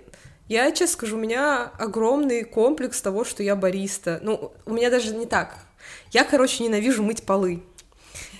я, 0.48 0.72
честно 0.72 0.88
скажу, 0.94 1.18
у 1.18 1.20
меня 1.20 1.72
огромный 1.78 2.44
комплекс 2.44 3.02
того, 3.02 3.26
что 3.26 3.44
я 3.44 3.56
бариста. 3.56 4.20
Ну, 4.22 4.52
у 4.66 4.74
меня 4.74 4.90
даже 4.90 5.16
не 5.16 5.26
так. 5.26 5.58
Я, 6.12 6.24
короче, 6.24 6.64
ненавижу 6.64 7.04
мыть 7.04 7.24
полы. 7.24 7.64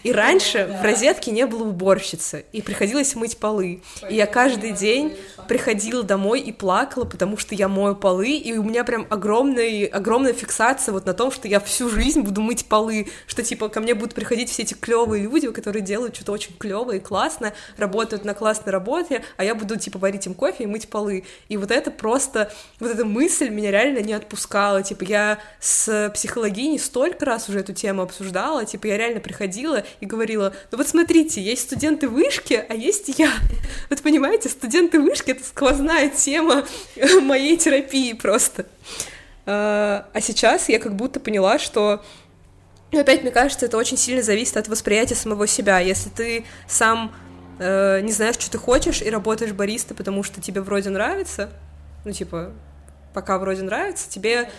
И 0.04 0.12
раньше 0.12 0.68
да. 0.68 0.82
в 0.82 0.84
розетке 0.84 1.32
не 1.32 1.46
было 1.46 1.64
уборщицы, 1.64 2.46
и 2.52 2.62
приходилось 2.62 3.16
мыть 3.16 3.38
полы. 3.38 3.82
Ой, 4.04 4.12
и 4.12 4.16
я 4.16 4.26
каждый 4.26 4.72
день 4.72 5.16
приходила 5.48 6.04
домой 6.04 6.42
и 6.42 6.52
плакала, 6.52 7.06
потому 7.06 7.38
что 7.38 7.56
я 7.56 7.68
мою 7.68 7.96
полы, 7.96 8.32
и 8.32 8.54
у 8.58 8.64
меня 8.64 8.84
прям 8.84 9.08
огромная, 9.10 9.88
огромная 9.88 10.34
фиксация 10.34 10.94
вот 10.94 11.06
на 11.06 11.14
том, 11.14 11.32
что 11.32 11.48
я 11.48 11.60
всю 11.60 11.90
жизнь 11.90 12.22
буду 12.22 12.42
мыть 12.42 12.66
полы, 12.66 13.08
что 13.26 13.44
типа 13.44 13.70
ко 13.70 13.80
мне 13.80 13.94
будут 13.94 14.14
приходить 14.14 14.50
все 14.50 14.64
эти 14.64 14.74
клевые 14.74 15.24
люди, 15.24 15.52
которые 15.52 15.82
делают 15.82 16.16
что-то 16.16 16.32
очень 16.32 16.56
клевое 16.58 17.00
и 17.00 17.02
классное, 17.02 17.54
работают 17.78 18.26
на 18.26 18.34
классной 18.34 18.72
работе, 18.72 19.24
а 19.38 19.44
я 19.44 19.56
буду 19.56 19.78
типа 19.78 20.00
варить 20.00 20.26
им 20.26 20.34
кофе 20.34 20.64
и 20.64 20.68
мыть 20.68 20.90
полы. 20.90 21.26
И 21.50 21.58
вот 21.58 21.72
это 21.72 21.92
просто, 21.92 22.52
вот 22.80 22.92
эта 22.92 23.06
мысль 23.06 23.50
меня 23.50 23.72
реально 23.72 24.00
не 24.00 24.14
отпускала. 24.14 24.84
Типа 24.84 25.04
я 25.04 25.40
с 25.60 26.12
психологиней 26.14 26.80
столько 26.80 27.26
раз 27.26 27.50
уже 27.50 27.60
эту 27.60 27.74
тему 27.74 28.02
обсуждала, 28.02 28.66
типа 28.66 28.88
я 28.88 28.98
реально 28.98 29.20
приходила 29.20 29.84
и 30.00 30.06
говорила, 30.06 30.54
ну 30.72 30.78
вот 30.78 30.88
смотрите, 30.88 31.42
есть 31.42 31.64
студенты 31.64 32.08
вышки, 32.08 32.64
а 32.68 32.74
есть 32.74 33.20
я. 33.20 33.32
Вот 33.90 34.02
понимаете, 34.02 34.50
студенты 34.50 35.00
вышки— 35.00 35.32
это 35.32 35.44
сквозная 35.44 36.10
тема 36.10 36.66
моей 37.22 37.58
терапии 37.58 38.14
просто. 38.14 38.66
А, 39.46 40.08
а 40.14 40.22
сейчас 40.22 40.70
я 40.70 40.80
как 40.80 40.96
будто 40.96 41.20
поняла, 41.20 41.60
что 41.60 42.04
ну, 42.92 43.02
опять, 43.02 43.22
мне 43.22 43.32
кажется, 43.32 43.66
это 43.66 43.78
очень 43.78 43.98
сильно 43.98 44.22
зависит 44.22 44.56
от 44.56 44.68
восприятия 44.68 45.16
самого 45.16 45.46
себя. 45.46 45.80
Если 45.80 46.10
ты 46.10 46.46
сам 46.68 47.14
э, 47.60 48.00
не 48.02 48.12
знаешь, 48.12 48.36
что 48.36 48.50
ты 48.50 48.58
хочешь, 48.58 49.02
и 49.02 49.10
работаешь 49.10 49.52
бариста, 49.52 49.94
потому 49.94 50.24
что 50.24 50.42
тебе 50.42 50.62
вроде 50.62 50.90
нравится, 50.90 51.50
ну, 52.06 52.14
типа, 52.14 52.54
пока 53.14 53.38
вроде 53.40 53.64
нравится, 53.64 54.10
тебе... 54.10 54.50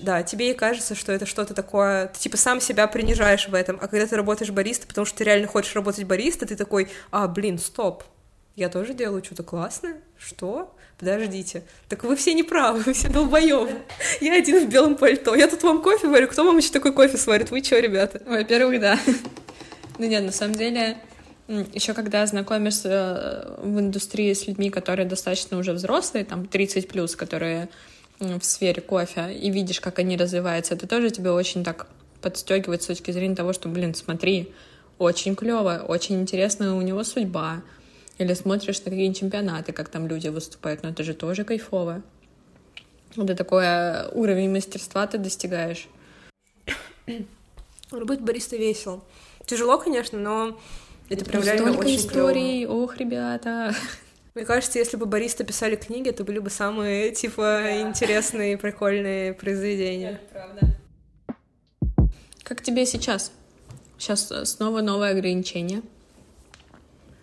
Да, 0.00 0.22
тебе 0.22 0.50
и 0.50 0.54
кажется, 0.54 0.94
что 0.94 1.12
это 1.12 1.26
что-то 1.26 1.54
такое... 1.54 2.08
Ты, 2.08 2.18
типа, 2.20 2.36
сам 2.36 2.60
себя 2.60 2.86
принижаешь 2.86 3.48
в 3.48 3.54
этом. 3.54 3.78
А 3.80 3.88
когда 3.88 4.06
ты 4.06 4.16
работаешь 4.16 4.50
бариста, 4.50 4.86
потому 4.86 5.04
что 5.04 5.18
ты 5.18 5.24
реально 5.24 5.46
хочешь 5.46 5.74
работать 5.74 6.04
бариста, 6.04 6.46
ты 6.46 6.56
такой, 6.56 6.88
а, 7.10 7.28
блин, 7.28 7.58
стоп, 7.58 8.04
я 8.56 8.68
тоже 8.68 8.92
делаю 8.92 9.22
что-то 9.24 9.44
классное? 9.44 10.00
Что? 10.18 10.74
Подождите. 10.98 11.62
Так 11.88 12.02
вы 12.02 12.16
все 12.16 12.34
неправы, 12.34 12.80
вы 12.86 12.92
все 12.92 13.08
долбоёбы. 13.08 13.82
Я 14.20 14.34
один 14.34 14.66
в 14.66 14.68
белом 14.68 14.96
пальто. 14.96 15.34
Я 15.36 15.46
тут 15.46 15.62
вам 15.62 15.80
кофе 15.80 16.08
варю. 16.08 16.26
Кто 16.26 16.44
вам 16.44 16.58
еще 16.58 16.70
такой 16.70 16.92
кофе 16.92 17.16
сварит? 17.16 17.50
Вы 17.50 17.60
чё, 17.60 17.78
ребята? 17.78 18.20
Во-первых, 18.26 18.80
да. 18.80 18.98
Ну 19.98 20.06
нет, 20.06 20.24
на 20.24 20.32
самом 20.32 20.56
деле, 20.56 20.98
еще 21.72 21.94
когда 21.94 22.26
знакомишься 22.26 22.88
э, 22.88 23.60
в 23.62 23.78
индустрии 23.78 24.32
с 24.32 24.46
людьми, 24.46 24.70
которые 24.70 25.06
достаточно 25.06 25.56
уже 25.58 25.72
взрослые, 25.72 26.24
там 26.24 26.46
30 26.46 26.88
плюс, 26.88 27.16
которые 27.16 27.68
в 28.20 28.42
сфере 28.42 28.80
кофе, 28.80 29.32
и 29.32 29.50
видишь, 29.50 29.80
как 29.80 29.98
они 29.98 30.16
развиваются, 30.16 30.74
это 30.74 30.86
тоже 30.86 31.10
тебе 31.10 31.30
очень 31.30 31.64
так 31.64 31.86
подстегивает 32.20 32.82
с 32.82 32.86
точки 32.86 33.10
зрения 33.12 33.36
того, 33.36 33.52
что, 33.52 33.68
блин, 33.68 33.94
смотри, 33.94 34.52
очень 34.98 35.36
клево, 35.36 35.84
очень 35.86 36.20
интересная 36.20 36.72
у 36.72 36.80
него 36.82 37.04
судьба. 37.04 37.62
Или 38.18 38.34
смотришь 38.34 38.78
на 38.80 38.90
какие-нибудь 38.90 39.18
чемпионаты, 39.18 39.72
как 39.72 39.88
там 39.88 40.08
люди 40.08 40.26
выступают, 40.26 40.82
но 40.82 40.88
это 40.88 41.04
же 41.04 41.14
тоже 41.14 41.44
кайфово. 41.44 42.02
Это 43.16 43.36
такой 43.36 43.64
уровень 44.12 44.50
мастерства 44.50 45.06
ты 45.06 45.18
достигаешь. 45.18 45.88
Быть 47.90 48.20
бариста 48.20 48.56
весело. 48.56 49.02
Тяжело, 49.46 49.78
конечно, 49.78 50.18
но 50.18 50.58
это 51.08 51.24
прям 51.24 51.42
реально 51.42 51.78
очень 51.78 51.96
историй, 51.96 52.64
клево. 52.64 52.82
ох, 52.82 52.96
ребята. 52.96 53.74
Мне 54.38 54.46
кажется, 54.46 54.78
если 54.78 54.96
бы 54.96 55.04
бариста 55.04 55.42
писали 55.42 55.74
книги, 55.74 56.10
это 56.10 56.22
были 56.22 56.38
бы 56.38 56.48
самые, 56.48 57.10
типа, 57.12 57.42
да. 57.42 57.80
интересные, 57.80 58.56
прикольные 58.56 59.34
произведения. 59.34 60.10
Это 60.10 60.32
правда. 60.32 61.36
Как 62.44 62.62
тебе 62.62 62.86
сейчас? 62.86 63.32
Сейчас 63.98 64.32
снова 64.44 64.80
новое 64.80 65.10
ограничение. 65.10 65.82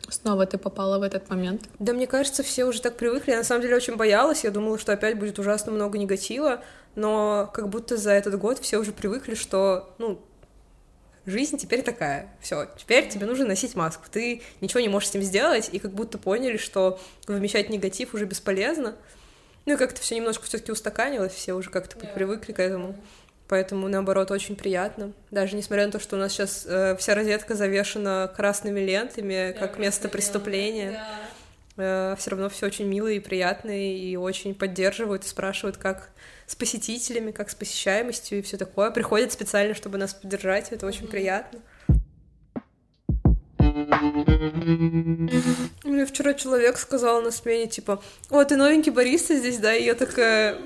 Снова 0.09 0.45
ты 0.45 0.57
попала 0.57 0.99
в 0.99 1.03
этот 1.03 1.29
момент? 1.29 1.61
Да, 1.79 1.93
мне 1.93 2.05
кажется, 2.05 2.43
все 2.43 2.65
уже 2.65 2.81
так 2.81 2.97
привыкли. 2.97 3.31
Я 3.31 3.37
на 3.37 3.43
самом 3.45 3.61
деле 3.61 3.77
очень 3.77 3.95
боялась. 3.95 4.43
Я 4.43 4.51
думала, 4.51 4.77
что 4.77 4.91
опять 4.91 5.17
будет 5.17 5.39
ужасно 5.39 5.71
много 5.71 5.97
негатива. 5.97 6.61
Но 6.95 7.49
как 7.53 7.69
будто 7.69 7.95
за 7.95 8.11
этот 8.11 8.37
год 8.37 8.59
все 8.59 8.77
уже 8.77 8.91
привыкли, 8.91 9.35
что, 9.35 9.95
ну, 9.99 10.19
жизнь 11.25 11.57
теперь 11.57 11.81
такая. 11.81 12.29
Все, 12.41 12.67
теперь 12.77 13.07
тебе 13.07 13.25
нужно 13.25 13.45
носить 13.45 13.75
маску. 13.75 14.03
Ты 14.11 14.41
ничего 14.61 14.79
не 14.79 14.89
можешь 14.89 15.09
с 15.09 15.11
этим 15.11 15.23
сделать, 15.23 15.69
и 15.71 15.79
как 15.79 15.91
будто 15.91 16.17
поняли, 16.17 16.57
что 16.57 16.99
вымещать 17.27 17.69
негатив 17.69 18.13
уже 18.13 18.25
бесполезно. 18.25 18.95
Ну 19.65 19.73
и 19.73 19.77
как-то 19.77 20.01
все 20.01 20.15
немножко 20.15 20.45
все-таки 20.45 20.71
устаканилось, 20.71 21.33
все 21.33 21.53
уже 21.53 21.69
как-то 21.69 21.97
yeah. 21.97 22.13
привыкли 22.13 22.51
к 22.51 22.59
этому. 22.59 22.95
Поэтому, 23.47 23.87
наоборот, 23.87 24.31
очень 24.31 24.55
приятно. 24.55 25.11
Даже 25.31 25.55
несмотря 25.55 25.85
на 25.85 25.91
то, 25.91 25.99
что 25.99 26.15
у 26.15 26.19
нас 26.19 26.31
сейчас 26.31 26.65
э, 26.67 26.95
вся 26.97 27.15
розетка 27.15 27.55
завешена 27.55 28.27
красными 28.27 28.79
лентами, 28.79 29.33
yeah, 29.33 29.53
как 29.53 29.77
место 29.79 30.09
преступления. 30.09 30.91
Yeah 30.91 31.24
все 31.75 32.29
равно 32.29 32.49
все 32.49 32.67
очень 32.67 32.87
мило 32.87 33.07
и 33.07 33.19
приятно, 33.19 33.71
и 33.71 34.15
очень 34.15 34.55
поддерживают 34.55 35.25
и 35.25 35.27
спрашивают, 35.27 35.77
как 35.77 36.09
с 36.47 36.55
посетителями, 36.55 37.31
как 37.31 37.49
с 37.49 37.55
посещаемостью 37.55 38.39
и 38.39 38.41
все 38.41 38.57
такое. 38.57 38.91
Приходят 38.91 39.31
специально, 39.31 39.73
чтобы 39.73 39.97
нас 39.97 40.13
поддержать, 40.13 40.71
это 40.71 40.85
очень 40.85 41.07
приятно. 41.07 41.59
Мне 45.83 46.05
вчера 46.05 46.33
человек 46.33 46.77
сказал 46.77 47.21
на 47.21 47.31
смене, 47.31 47.67
типа, 47.67 48.01
о, 48.29 48.43
ты 48.45 48.55
новенький 48.55 48.91
бариста 48.91 49.35
здесь, 49.35 49.57
да? 49.57 49.75
И 49.75 49.83
я 49.83 49.95
такая, 49.95 50.57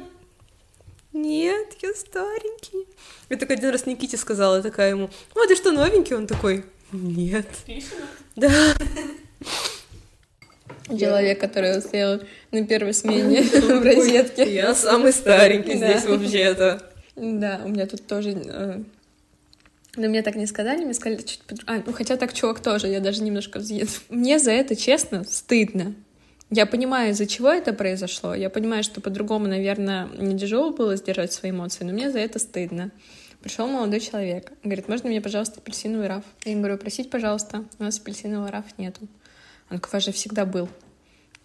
нет, 1.12 1.76
я 1.82 1.94
старенький. 1.94 2.88
Я 3.30 3.38
так 3.38 3.50
один 3.50 3.72
раз 3.72 3.86
Никите 3.86 4.18
сказала, 4.18 4.58
я 4.58 4.62
такая 4.62 4.92
ему, 4.92 5.10
о, 5.34 5.48
ты 5.48 5.56
что, 5.56 5.72
новенький? 5.72 6.16
Он 6.16 6.28
такой, 6.28 6.66
нет. 6.92 7.48
Да. 8.36 8.52
Человек, 10.98 11.40
который 11.40 11.82
стоял 11.82 12.20
на 12.52 12.66
первой 12.66 12.94
смене 12.94 13.42
в 13.44 13.84
розетке. 13.84 14.54
Я 14.54 14.74
самый 14.74 15.14
старенький 15.14 15.76
здесь 15.76 16.06
вообще-то. 16.06 16.82
Да, 17.16 17.62
у 17.66 17.70
меня 17.70 17.86
тут 17.86 18.08
тоже... 18.08 18.32
Э, 18.32 18.82
но 19.96 20.08
мне 20.08 20.22
так 20.22 20.36
не 20.36 20.46
сказали, 20.46 20.84
мне 20.84 20.94
сказали 20.94 21.22
чуть... 21.22 21.42
А, 21.66 21.82
ну 21.86 21.92
хотя 21.94 22.16
так 22.16 22.34
чувак 22.34 22.62
тоже, 22.62 22.88
я 22.88 23.00
даже 23.00 23.22
немножко 23.22 23.60
взъеду. 23.60 23.92
Мне 24.10 24.40
за 24.40 24.52
это, 24.52 24.76
честно, 24.76 25.24
стыдно. 25.26 25.94
Я 26.50 26.66
понимаю, 26.66 27.12
из-за 27.12 27.28
чего 27.28 27.50
это 27.50 27.74
произошло. 27.74 28.34
Я 28.34 28.50
понимаю, 28.50 28.84
что 28.84 29.02
по-другому, 29.02 29.48
наверное, 29.48 30.08
не 30.18 30.38
тяжело 30.38 30.72
было 30.72 30.96
сдержать 30.96 31.34
свои 31.34 31.52
эмоции, 31.52 31.84
но 31.84 31.92
мне 31.92 32.10
за 32.12 32.20
это 32.20 32.40
стыдно. 32.40 32.92
Пришел 33.42 33.68
молодой 33.68 34.00
человек, 34.00 34.52
говорит, 34.64 34.88
можно 34.88 35.10
мне, 35.10 35.22
пожалуйста, 35.22 35.60
апельсиновый 35.60 36.08
раф? 36.08 36.24
Я 36.46 36.52
ему 36.52 36.62
говорю, 36.62 36.78
просить, 36.78 37.10
пожалуйста, 37.10 37.66
у 37.78 37.84
нас 37.84 38.00
апельсинового 38.00 38.52
раф 38.52 38.66
нету. 38.78 39.02
Он 39.70 39.78
говорит, 39.78 39.88
у 39.88 39.96
вас 39.96 40.04
же 40.06 40.12
всегда 40.12 40.46
был. 40.46 40.70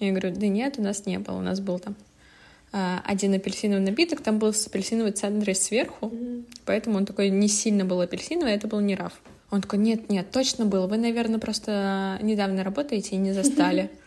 Я 0.00 0.10
говорю, 0.10 0.34
да 0.34 0.46
нет, 0.46 0.78
у 0.78 0.82
нас 0.82 1.06
не 1.06 1.18
было, 1.18 1.36
у 1.36 1.42
нас 1.42 1.60
был 1.60 1.78
там 1.78 1.94
а, 2.72 3.00
один 3.04 3.32
апельсиновый 3.34 3.84
напиток, 3.84 4.20
там 4.20 4.38
был 4.38 4.52
с 4.52 4.66
апельсиновой 4.66 5.12
цедрой 5.12 5.54
сверху, 5.54 6.06
mm-hmm. 6.06 6.44
поэтому 6.64 6.96
он 6.96 7.06
такой 7.06 7.30
не 7.30 7.46
сильно 7.46 7.84
был 7.84 8.00
апельсиновый, 8.00 8.52
это 8.52 8.66
был 8.66 8.80
не 8.80 8.96
раф. 8.96 9.12
Он 9.50 9.62
такой, 9.62 9.78
нет, 9.78 10.10
нет, 10.10 10.30
точно 10.32 10.64
был, 10.64 10.88
вы, 10.88 10.96
наверное, 10.96 11.38
просто 11.38 12.18
недавно 12.20 12.64
работаете 12.64 13.14
и 13.14 13.18
не 13.18 13.32
застали. 13.32 13.90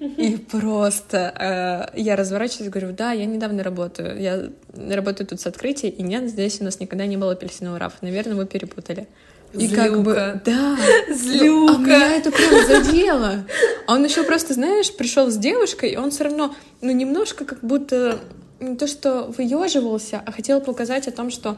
И 0.00 0.36
просто 0.36 1.90
э, 1.94 2.00
я 2.00 2.16
разворачиваюсь 2.16 2.68
и 2.68 2.70
говорю, 2.70 2.92
да, 2.92 3.12
я 3.12 3.26
недавно 3.26 3.62
работаю. 3.62 4.18
Я 4.18 4.50
работаю 4.72 5.26
тут 5.26 5.40
с 5.40 5.46
открытия, 5.46 5.90
и 5.90 6.02
нет, 6.02 6.30
здесь 6.30 6.60
у 6.60 6.64
нас 6.64 6.80
никогда 6.80 7.04
не 7.06 7.16
было 7.16 7.32
апельсинового 7.32 7.78
рафа. 7.78 7.98
Наверное, 8.00 8.34
вы 8.34 8.46
перепутали. 8.46 9.06
И 9.52 9.66
Злюка. 9.66 9.82
как 9.82 10.02
бы, 10.02 10.40
да, 10.44 10.76
Злюка. 11.14 11.74
А 11.74 11.78
меня 11.78 12.16
это 12.16 12.30
прям 12.30 12.66
задело. 12.66 13.46
А 13.86 13.94
он 13.94 14.04
еще 14.04 14.22
просто, 14.22 14.54
знаешь, 14.54 14.94
пришел 14.94 15.30
с 15.30 15.36
девушкой, 15.36 15.90
и 15.90 15.96
он 15.96 16.10
все 16.10 16.24
равно, 16.24 16.54
ну, 16.80 16.90
немножко 16.90 17.44
как 17.44 17.60
будто 17.62 18.18
не 18.60 18.76
то, 18.76 18.86
что 18.86 19.32
выеживался, 19.36 20.22
а 20.24 20.32
хотел 20.32 20.60
показать 20.60 21.08
о 21.08 21.12
том, 21.12 21.30
что 21.30 21.56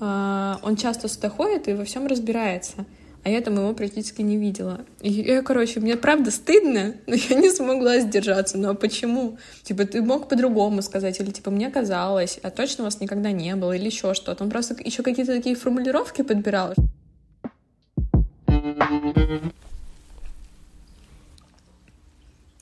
э, 0.00 0.54
он 0.62 0.76
часто 0.76 1.08
сюда 1.08 1.30
ходит 1.30 1.68
и 1.68 1.74
во 1.74 1.84
всем 1.84 2.06
разбирается 2.06 2.84
а 3.22 3.28
я 3.28 3.40
там 3.40 3.56
его 3.56 3.72
практически 3.74 4.22
не 4.22 4.36
видела. 4.36 4.80
И 5.00 5.10
я, 5.10 5.42
короче, 5.42 5.80
мне 5.80 5.96
правда 5.96 6.30
стыдно, 6.30 6.94
но 7.06 7.14
я 7.14 7.36
не 7.36 7.50
смогла 7.50 7.98
сдержаться. 8.00 8.56
Ну 8.56 8.70
а 8.70 8.74
почему? 8.74 9.38
Типа, 9.62 9.84
ты 9.84 10.00
мог 10.00 10.28
по-другому 10.28 10.82
сказать, 10.82 11.20
или 11.20 11.30
типа, 11.30 11.50
мне 11.50 11.70
казалось, 11.70 12.38
а 12.42 12.50
точно 12.50 12.84
у 12.84 12.86
вас 12.86 13.00
никогда 13.00 13.30
не 13.30 13.54
было, 13.56 13.72
или 13.72 13.86
еще 13.86 14.14
что-то. 14.14 14.44
Он 14.44 14.50
просто 14.50 14.74
еще 14.82 15.02
какие-то 15.02 15.34
такие 15.36 15.54
формулировки 15.54 16.22
подбирал. 16.22 16.74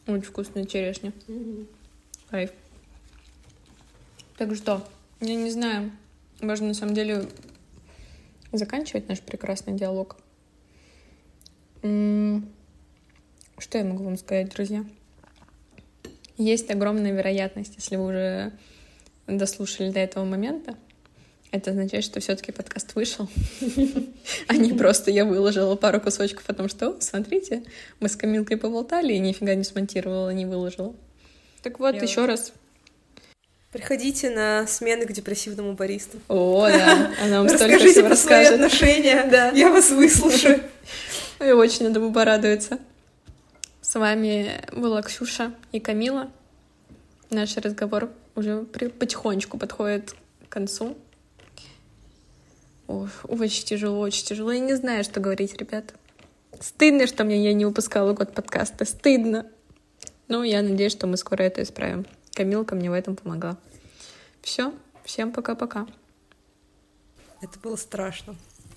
Очень 0.06 0.22
вкусная 0.22 0.64
черешня. 0.64 1.12
Кайф. 2.30 2.52
Так 4.36 4.54
что, 4.54 4.86
я 5.20 5.34
не 5.34 5.50
знаю, 5.50 5.90
можно 6.40 6.68
на 6.68 6.74
самом 6.74 6.94
деле 6.94 7.28
заканчивать 8.52 9.08
наш 9.08 9.20
прекрасный 9.20 9.74
диалог. 9.74 10.16
Что 11.80 12.42
я 13.72 13.84
могу 13.84 14.04
вам 14.04 14.16
сказать, 14.16 14.50
друзья? 14.50 14.84
Есть 16.36 16.70
огромная 16.70 17.12
вероятность, 17.12 17.74
если 17.74 17.96
вы 17.96 18.06
уже 18.06 18.52
дослушали 19.26 19.90
до 19.90 19.98
этого 19.98 20.24
момента, 20.24 20.76
это 21.50 21.70
означает, 21.70 22.04
что 22.04 22.20
все-таки 22.20 22.52
подкаст 22.52 22.94
вышел, 22.94 23.28
а 24.48 24.56
не 24.56 24.72
просто 24.72 25.10
я 25.10 25.24
выложила 25.24 25.76
пару 25.76 26.00
кусочков 26.00 26.44
о 26.48 26.54
том, 26.54 26.68
что, 26.68 26.96
смотрите, 27.00 27.62
мы 28.00 28.08
с 28.08 28.16
Камилкой 28.16 28.58
поболтали 28.58 29.14
и 29.14 29.18
нифига 29.18 29.54
не 29.54 29.64
смонтировала, 29.64 30.30
не 30.30 30.44
выложила. 30.44 30.94
Так 31.62 31.80
вот, 31.80 32.00
еще 32.00 32.26
раз. 32.26 32.52
Приходите 33.72 34.30
на 34.30 34.66
смены 34.66 35.04
к 35.04 35.12
депрессивному 35.12 35.74
баристу. 35.74 36.18
О, 36.28 36.68
да, 36.68 37.12
она 37.22 37.40
вам 37.40 37.48
столько 37.48 37.78
всего 37.78 38.08
расскажет. 38.08 38.54
отношения, 38.54 39.26
да. 39.30 39.50
я 39.50 39.70
вас 39.70 39.90
выслушаю. 39.90 40.60
И 41.40 41.50
очень 41.50 41.86
этому 41.86 42.12
порадуется. 42.12 42.78
С 43.82 43.98
вами 43.98 44.52
была 44.72 45.02
Ксюша 45.02 45.52
и 45.72 45.80
Камила. 45.80 46.30
Наш 47.30 47.56
разговор 47.56 48.10
уже 48.34 48.62
потихонечку 48.62 49.58
подходит 49.58 50.14
к 50.46 50.52
концу. 50.52 50.96
Ой, 52.88 53.08
очень 53.24 53.64
тяжело, 53.64 54.00
очень 54.00 54.24
тяжело. 54.24 54.50
Я 54.50 54.60
не 54.60 54.74
знаю, 54.74 55.04
что 55.04 55.20
говорить, 55.20 55.54
ребят. 55.58 55.94
Стыдно, 56.58 57.06
что 57.06 57.22
мне 57.24 57.44
я 57.44 57.52
не 57.52 57.66
выпускала 57.66 58.14
год 58.14 58.34
подкаста. 58.34 58.86
Стыдно. 58.86 59.46
Но 60.26 60.42
я 60.42 60.62
надеюсь, 60.62 60.92
что 60.92 61.06
мы 61.06 61.18
скоро 61.18 61.42
это 61.42 61.62
исправим. 61.62 62.06
Камилка 62.32 62.74
мне 62.74 62.90
в 62.90 62.94
этом 62.94 63.14
помогла. 63.14 63.58
Все. 64.40 64.72
Всем 65.04 65.32
пока-пока. 65.32 65.86
Это 67.42 67.58
было 67.58 67.76
страшно. 67.76 68.36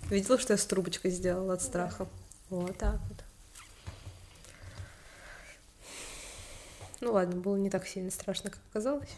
Видела, 0.10 0.38
что 0.38 0.54
я 0.54 0.58
с 0.58 0.66
трубочкой 0.66 1.12
сделала 1.12 1.54
от 1.54 1.62
страха? 1.62 2.06
Вот 2.50 2.78
так 2.78 3.00
вот. 3.08 3.18
Ну 7.00 7.14
ладно, 7.14 7.40
было 7.40 7.56
не 7.56 7.70
так 7.70 7.88
сильно 7.88 8.12
страшно, 8.12 8.50
как 8.50 8.60
казалось. 8.74 9.10